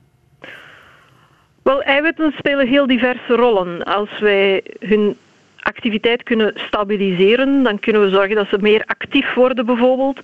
Wel, 1.63 1.81
eiwitten 1.81 2.33
spelen 2.37 2.67
heel 2.67 2.87
diverse 2.87 3.35
rollen. 3.35 3.83
Als 3.83 4.19
wij 4.19 4.63
hun 4.79 5.17
activiteit 5.59 6.23
kunnen 6.23 6.53
stabiliseren, 6.55 7.63
dan 7.63 7.79
kunnen 7.79 8.01
we 8.01 8.09
zorgen 8.09 8.35
dat 8.35 8.47
ze 8.47 8.57
meer 8.61 8.83
actief 8.85 9.33
worden 9.33 9.65
bijvoorbeeld. 9.65 10.19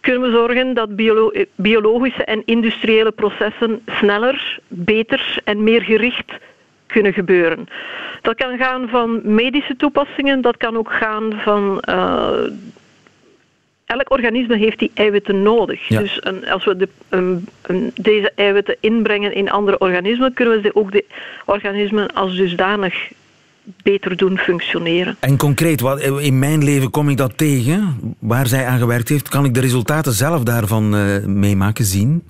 Kunnen 0.00 0.22
we 0.22 0.36
zorgen 0.36 0.74
dat 0.74 0.96
biolo 0.96 1.32
biologische 1.54 2.24
en 2.24 2.42
industriële 2.44 3.10
processen 3.10 3.82
sneller, 3.86 4.58
beter 4.68 5.38
en 5.44 5.62
meer 5.62 5.82
gericht 5.82 6.32
kunnen 6.86 7.12
gebeuren. 7.12 7.68
Dat 8.22 8.34
kan 8.34 8.58
gaan 8.58 8.88
van 8.88 9.20
medische 9.34 9.76
toepassingen, 9.76 10.40
dat 10.40 10.56
kan 10.56 10.76
ook 10.76 10.92
gaan 10.92 11.32
van 11.42 11.82
uh, 11.88 12.30
elk 13.86 14.10
organisme 14.10 14.56
heeft 14.56 14.78
die 14.78 14.90
eiwitten 14.94 15.42
nodig. 15.42 15.88
Ja. 15.88 16.00
Dus 16.00 16.18
een, 16.20 16.48
als 16.48 16.64
we 16.64 16.76
de, 16.76 16.88
een, 17.08 17.48
een, 17.62 17.90
deze 17.94 18.32
eiwitten 18.34 18.76
inbrengen 18.80 19.34
in 19.34 19.50
andere 19.50 19.78
organismen, 19.78 20.32
kunnen 20.32 20.54
we 20.54 20.60
ze 20.60 20.74
ook 20.74 20.92
de 20.92 21.04
organismen 21.44 22.14
als 22.14 22.36
dusdanig 22.36 23.12
beter 23.82 24.16
doen 24.16 24.38
functioneren. 24.38 25.16
En 25.20 25.36
concreet, 25.36 25.80
wat, 25.80 26.00
in 26.00 26.38
mijn 26.38 26.64
leven 26.64 26.90
kom 26.90 27.08
ik 27.08 27.16
dat 27.16 27.38
tegen, 27.38 27.98
waar 28.18 28.46
zij 28.46 28.66
aan 28.66 28.78
gewerkt 28.78 29.08
heeft. 29.08 29.28
Kan 29.28 29.44
ik 29.44 29.54
de 29.54 29.60
resultaten 29.60 30.12
zelf 30.12 30.42
daarvan 30.42 30.94
uh, 30.94 31.24
meemaken, 31.24 31.84
zien? 31.84 32.22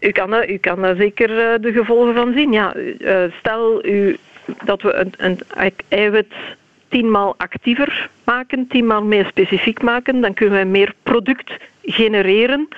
U 0.00 0.10
kan, 0.10 0.32
er, 0.32 0.50
u 0.50 0.56
kan 0.56 0.80
daar 0.80 0.96
zeker 0.96 1.30
uh, 1.30 1.62
de 1.62 1.72
gevolgen 1.72 2.14
van 2.14 2.32
zien. 2.32 2.52
Ja, 2.52 2.76
uh, 2.76 3.22
stel 3.38 3.86
u, 3.86 4.16
dat 4.64 4.82
we 4.82 4.94
een, 4.94 5.12
een 5.16 5.40
eiwit 5.88 6.32
tienmaal 6.90 7.34
actiever 7.36 8.10
maken, 8.24 8.66
tienmaal 8.68 9.02
meer 9.02 9.26
specifiek 9.26 9.82
maken, 9.82 10.20
dan 10.20 10.34
kunnen 10.34 10.54
wij 10.54 10.64
meer 10.64 10.94
product 11.02 11.50
genereren. 11.82 12.68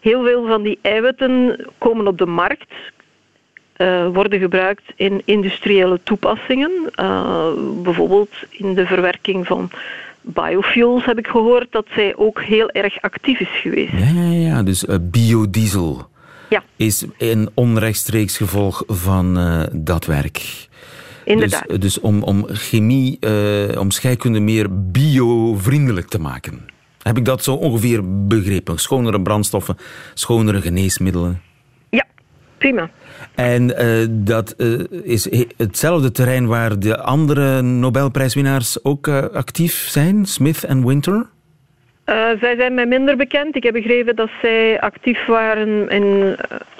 Heel 0.00 0.24
veel 0.24 0.46
van 0.46 0.62
die 0.62 0.78
eiwitten 0.82 1.64
komen 1.78 2.06
op 2.06 2.18
de 2.18 2.26
markt, 2.26 2.72
uh, 3.76 4.06
worden 4.12 4.40
gebruikt 4.40 4.82
in 4.96 5.22
industriële 5.24 6.00
toepassingen, 6.02 6.70
uh, 7.00 7.46
bijvoorbeeld 7.82 8.30
in 8.50 8.74
de 8.74 8.86
verwerking 8.86 9.46
van 9.46 9.70
biofuels 10.20 11.04
heb 11.04 11.18
ik 11.18 11.26
gehoord 11.26 11.66
dat 11.70 11.86
zij 11.94 12.16
ook 12.16 12.42
heel 12.42 12.70
erg 12.70 13.00
actief 13.00 13.40
is 13.40 13.60
geweest. 13.62 13.92
Ja, 13.92 14.22
ja, 14.22 14.30
ja. 14.30 14.62
dus 14.62 14.84
uh, 14.84 14.96
biodiesel 15.00 16.08
ja. 16.48 16.62
is 16.76 17.04
een 17.18 17.50
onrechtstreeks 17.54 18.36
gevolg 18.36 18.82
van 18.86 19.38
dat 19.72 20.06
werk. 20.06 20.68
Inderdaad. 21.24 21.68
Dus, 21.68 21.78
dus 21.78 22.00
om, 22.00 22.22
om 22.22 22.46
chemie, 22.48 23.16
uh, 23.20 23.80
om 23.80 23.90
scheikunde 23.90 24.40
meer 24.40 24.90
biovriendelijk 24.90 26.08
te 26.08 26.20
maken. 26.20 26.60
Heb 27.02 27.16
ik 27.16 27.24
dat 27.24 27.44
zo 27.44 27.54
ongeveer 27.54 28.26
begrepen? 28.26 28.78
Schonere 28.78 29.20
brandstoffen, 29.20 29.76
schonere 30.14 30.60
geneesmiddelen? 30.60 31.42
Ja, 31.90 32.04
prima. 32.58 32.90
En 33.34 33.82
uh, 33.82 34.06
dat 34.10 34.54
uh, 34.58 34.80
is 35.02 35.28
hetzelfde 35.56 36.10
terrein 36.10 36.46
waar 36.46 36.78
de 36.78 36.98
andere 36.98 37.62
Nobelprijswinnaars 37.62 38.84
ook 38.84 39.08
actief 39.08 39.72
zijn, 39.88 40.26
Smith 40.26 40.64
en 40.64 40.86
Winter? 40.86 41.26
zij 42.40 42.54
zijn 42.56 42.74
mij 42.74 42.86
minder 42.86 43.16
bekend. 43.16 43.56
Ik 43.56 43.62
heb 43.62 43.72
begrepen 43.72 44.16
dat 44.16 44.30
zij 44.42 44.80
actief 44.80 45.26
waren 45.26 45.88
in, 45.88 46.36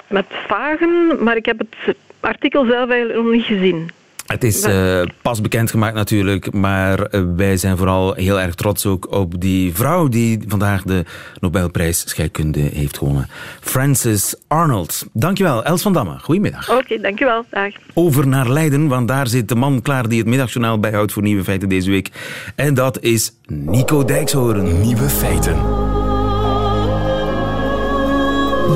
met 0.07 0.25
vagen, 0.47 1.23
maar 1.23 1.35
ik 1.35 1.45
heb 1.45 1.59
het 1.59 1.95
artikel 2.19 2.65
zelf 2.65 2.89
eigenlijk 2.89 3.23
nog 3.23 3.31
niet 3.31 3.45
gezien. 3.45 3.89
Het 4.25 4.43
is 4.43 4.65
uh, 4.67 5.01
pas 5.21 5.41
bekendgemaakt 5.41 5.95
natuurlijk, 5.95 6.53
maar 6.53 6.99
uh, 7.11 7.21
wij 7.35 7.57
zijn 7.57 7.77
vooral 7.77 8.13
heel 8.13 8.39
erg 8.39 8.55
trots 8.55 8.85
ook 8.85 9.11
op 9.11 9.41
die 9.41 9.75
vrouw 9.75 10.07
die 10.07 10.39
vandaag 10.47 10.83
de 10.83 11.05
Nobelprijs 11.39 12.09
scheikunde 12.09 12.59
heeft 12.59 12.97
gewonnen. 12.97 13.29
Frances 13.61 14.35
Arnold. 14.47 15.05
Dankjewel, 15.13 15.63
Els 15.63 15.81
van 15.81 15.93
Damme. 15.93 16.19
Goedemiddag. 16.19 16.69
Oké, 16.69 16.79
okay, 16.79 16.97
dankjewel. 16.97 17.45
Dag. 17.49 17.73
Over 17.93 18.27
naar 18.27 18.49
Leiden, 18.49 18.87
want 18.87 19.07
daar 19.07 19.27
zit 19.27 19.49
de 19.49 19.55
man 19.55 19.81
klaar 19.81 20.09
die 20.09 20.19
het 20.19 20.27
middagjournaal 20.27 20.79
bijhoudt 20.79 21.13
voor 21.13 21.23
Nieuwe 21.23 21.43
Feiten 21.43 21.69
deze 21.69 21.89
week. 21.89 22.11
En 22.55 22.73
dat 22.73 22.99
is 22.99 23.33
Nico 23.45 24.05
Dijkshoorn. 24.05 24.81
Nieuwe 24.81 25.09
Feiten. 25.09 25.57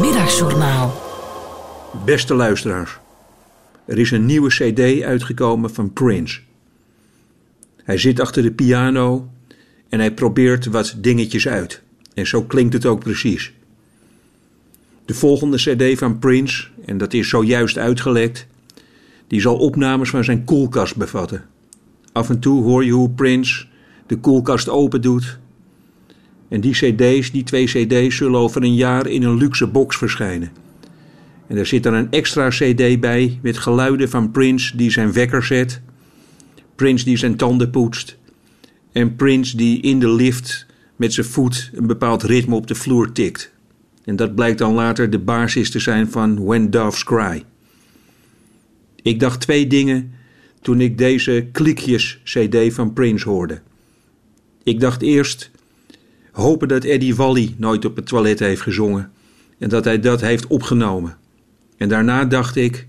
Middagjournaal. 0.02 1.02
Beste 2.06 2.34
luisteraars. 2.34 3.00
Er 3.90 4.00
is 4.00 4.12
een 4.12 4.26
nieuwe 4.26 4.50
CD 4.50 5.02
uitgekomen 5.04 5.70
van 5.74 5.94
Prince. 5.94 6.40
Hij 7.84 7.98
zit 7.98 8.20
achter 8.20 8.44
de 8.44 8.52
piano 8.52 9.30
en 9.90 10.00
hij 10.00 10.14
probeert 10.14 10.66
wat 10.66 10.96
dingetjes 10.98 11.48
uit. 11.48 11.82
En 12.14 12.28
zo 12.28 12.44
klinkt 12.44 12.74
het 12.74 12.86
ook 12.86 13.00
precies. 13.00 13.54
De 15.06 15.14
volgende 15.14 15.58
CD 15.58 15.98
van 15.98 16.20
Prince, 16.20 16.68
en 16.86 16.98
dat 16.98 17.14
is 17.14 17.30
zojuist 17.30 17.78
uitgelekt, 17.78 18.48
die 19.28 19.42
zal 19.42 19.58
opnames 19.58 20.10
van 20.10 20.24
zijn 20.24 20.44
koelkast 20.44 20.96
bevatten. 20.96 21.46
Af 22.12 22.30
en 22.30 22.40
toe 22.40 22.64
hoor 22.64 22.86
je 22.86 22.92
hoe 22.92 23.10
Prince 23.10 23.66
de 24.08 24.18
koelkast 24.18 24.70
open 24.70 25.02
doet. 25.02 25.40
En 26.48 26.62
die 26.62 26.74
CD's, 26.74 27.32
die 27.32 27.44
twee 27.44 27.66
CD's, 27.66 28.16
zullen 28.16 28.40
over 28.40 28.64
een 28.64 28.76
jaar 28.76 29.08
in 29.08 29.24
een 29.24 29.38
luxe 29.38 29.68
box 29.68 29.98
verschijnen. 29.98 30.52
En 31.50 31.58
er 31.58 31.66
zit 31.66 31.84
dan 31.84 31.94
een 31.94 32.12
extra 32.12 32.50
CD 32.50 33.00
bij 33.00 33.40
met 33.42 33.58
geluiden 33.58 34.10
van 34.10 34.32
Prince 34.32 34.78
die 34.78 34.92
zijn 34.92 35.14
wekker 35.14 35.44
zet, 35.44 35.82
Prince 36.76 37.06
die 37.06 37.18
zijn 37.18 37.36
tanden 37.36 37.70
poetst 37.70 38.18
en 38.92 39.16
Prince 39.16 39.58
die 39.58 39.82
in 39.82 40.00
de 40.00 40.10
lift 40.12 40.66
met 40.96 41.14
zijn 41.14 41.26
voet 41.26 41.72
een 41.74 41.88
bepaald 41.88 42.24
ritme 42.24 42.56
op 42.56 42.68
de 42.68 42.76
vloer 42.76 43.12
tikt. 43.12 43.52
En 44.04 44.16
dat 44.16 44.36
blijkt 44.36 44.58
dan 44.58 44.74
later 44.74 45.10
de 45.10 45.20
basis 45.20 45.72
te 45.72 45.80
zijn 45.80 46.12
van 46.12 46.46
When 46.46 46.70
Doves 46.70 47.04
Cry. 47.04 47.44
Ik 49.02 49.20
dacht 49.20 49.42
twee 49.42 49.68
dingen 49.68 50.14
toen 50.62 50.82
ik 50.82 50.98
deze 50.98 51.48
klikjes 51.52 52.20
CD 52.24 52.74
van 52.74 52.94
Prince 52.94 53.30
hoorde. 53.30 53.62
Ik 54.64 54.80
dacht 54.80 55.02
eerst 55.02 55.52
hopen 56.32 56.68
dat 56.68 56.84
Eddie 56.84 57.16
Wally 57.16 57.56
nooit 57.58 57.86
op 57.86 57.96
het 57.96 58.08
toilet 58.08 58.40
heeft 58.40 58.62
gezongen 58.62 59.12
en 59.58 59.70
dat 59.70 59.86
hij 59.86 60.00
dat 60.00 60.22
heeft 60.22 60.48
opgenomen. 60.48 61.18
En 61.80 61.90
daarna 61.90 62.26
dacht 62.26 62.56
ik: 62.56 62.88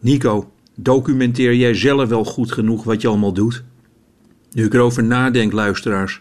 Nico, 0.00 0.52
Documenteer 0.74 1.54
jij 1.54 1.74
zelf 1.74 2.08
wel 2.08 2.24
goed 2.24 2.52
genoeg 2.52 2.84
wat 2.84 3.00
je 3.02 3.08
allemaal 3.08 3.32
doet? 3.32 3.64
Nu 4.52 4.64
ik 4.64 4.74
erover 4.74 5.04
nadenk, 5.04 5.52
luisteraars, 5.52 6.20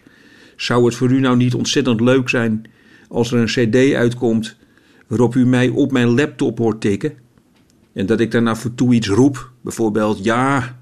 zou 0.55 0.85
het 0.85 0.95
voor 0.95 1.11
u 1.11 1.19
nou 1.19 1.37
niet 1.37 1.53
ontzettend 1.53 2.01
leuk 2.01 2.29
zijn 2.29 2.69
als 3.07 3.31
er 3.31 3.39
een 3.39 3.69
CD 3.69 3.93
uitkomt 3.93 4.57
waarop 5.07 5.35
u 5.35 5.45
mij 5.45 5.69
op 5.69 5.91
mijn 5.91 6.07
laptop 6.07 6.57
hoort 6.57 6.81
tikken? 6.81 7.13
En 7.93 8.05
dat 8.05 8.19
ik 8.19 8.35
af 8.35 8.65
en 8.65 8.75
toe 8.75 8.93
iets 8.93 9.07
roep, 9.07 9.51
bijvoorbeeld: 9.61 10.23
Ja, 10.23 10.79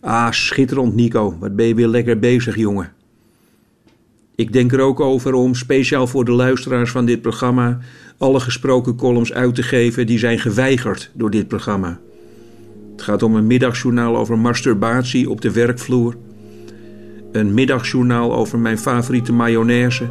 ah, 0.00 0.30
schitterend 0.30 0.94
Nico, 0.94 1.36
wat 1.38 1.56
ben 1.56 1.66
je 1.66 1.74
weer 1.74 1.88
lekker 1.88 2.18
bezig, 2.18 2.56
jongen. 2.56 2.92
Ik 4.36 4.52
denk 4.52 4.72
er 4.72 4.80
ook 4.80 5.00
over 5.00 5.34
om 5.34 5.54
speciaal 5.54 6.06
voor 6.06 6.24
de 6.24 6.32
luisteraars 6.32 6.90
van 6.90 7.06
dit 7.06 7.22
programma 7.22 7.78
alle 8.18 8.40
gesproken 8.40 8.96
columns 8.96 9.32
uit 9.32 9.54
te 9.54 9.62
geven 9.62 10.06
die 10.06 10.18
zijn 10.18 10.38
geweigerd 10.38 11.10
door 11.14 11.30
dit 11.30 11.48
programma. 11.48 11.98
Het 12.92 13.02
gaat 13.02 13.22
om 13.22 13.34
een 13.34 13.46
middagjournaal 13.46 14.16
over 14.16 14.38
masturbatie 14.38 15.30
op 15.30 15.40
de 15.40 15.52
werkvloer, 15.52 16.16
een 17.32 17.54
middagjournaal 17.54 18.34
over 18.34 18.58
mijn 18.58 18.78
favoriete 18.78 19.32
mayonaise 19.32 20.10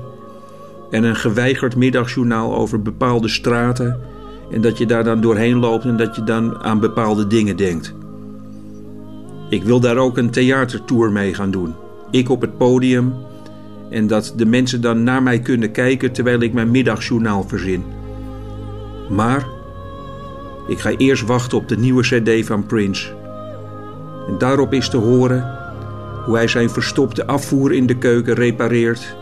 en 0.91 1.03
een 1.03 1.15
geweigerd 1.15 1.75
middagjournaal 1.75 2.55
over 2.55 2.81
bepaalde 2.81 3.27
straten 3.27 3.99
en 4.51 4.61
dat 4.61 4.77
je 4.77 4.85
daar 4.85 5.03
dan 5.03 5.21
doorheen 5.21 5.57
loopt 5.57 5.85
en 5.85 5.97
dat 5.97 6.15
je 6.15 6.23
dan 6.23 6.63
aan 6.63 6.79
bepaalde 6.79 7.27
dingen 7.27 7.57
denkt. 7.57 7.93
Ik 9.49 9.63
wil 9.63 9.79
daar 9.79 9.97
ook 9.97 10.17
een 10.17 10.29
theatertour 10.29 11.11
mee 11.11 11.33
gaan 11.33 11.51
doen. 11.51 11.73
Ik 12.11 12.29
op 12.29 12.41
het 12.41 12.57
podium 12.57 13.13
en 13.95 14.07
dat 14.07 14.33
de 14.35 14.45
mensen 14.45 14.81
dan 14.81 15.03
naar 15.03 15.23
mij 15.23 15.39
kunnen 15.39 15.71
kijken 15.71 16.11
terwijl 16.11 16.39
ik 16.41 16.53
mijn 16.53 16.71
middagjournaal 16.71 17.43
verzin. 17.47 17.83
Maar 19.09 19.47
ik 20.67 20.79
ga 20.79 20.89
eerst 20.89 21.25
wachten 21.25 21.57
op 21.57 21.67
de 21.67 21.77
nieuwe 21.77 22.01
CD 22.01 22.45
van 22.45 22.65
Prince. 22.65 23.13
En 24.27 24.37
daarop 24.37 24.73
is 24.73 24.89
te 24.89 24.97
horen 24.97 25.53
hoe 26.25 26.35
hij 26.35 26.47
zijn 26.47 26.69
verstopte 26.69 27.25
afvoer 27.25 27.73
in 27.73 27.85
de 27.85 27.97
keuken 27.97 28.33
repareert 28.33 29.15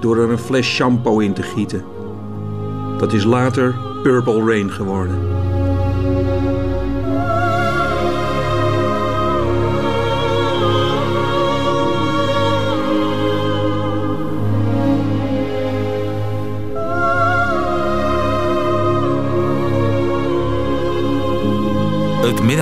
door 0.00 0.18
er 0.18 0.30
een 0.30 0.38
fles 0.38 0.66
shampoo 0.66 1.18
in 1.18 1.32
te 1.32 1.42
gieten. 1.42 1.84
Dat 2.98 3.12
is 3.12 3.24
later 3.24 3.74
Purple 4.02 4.44
Rain 4.44 4.70
geworden. 4.70 5.47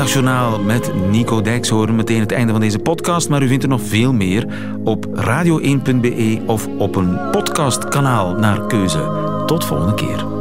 Middagjournaal 0.07 0.61
met 0.61 0.93
Nico 1.11 1.41
Dijkshoorn. 1.41 1.97
Meteen 1.97 2.21
het 2.21 2.33
einde 2.33 2.53
van 2.53 2.61
deze 2.61 2.79
podcast, 2.79 3.29
maar 3.29 3.43
u 3.43 3.49
vindt 3.49 3.63
er 3.63 3.69
nog 3.69 3.81
veel 3.83 4.13
meer 4.13 4.47
op 4.85 5.07
radio1.be 5.07 6.43
of 6.47 6.69
op 6.79 6.97
een 6.97 7.31
podcastkanaal 7.31 8.35
naar 8.35 8.67
keuze. 8.67 9.43
Tot 9.47 9.65
volgende 9.65 9.95
keer. 9.95 10.36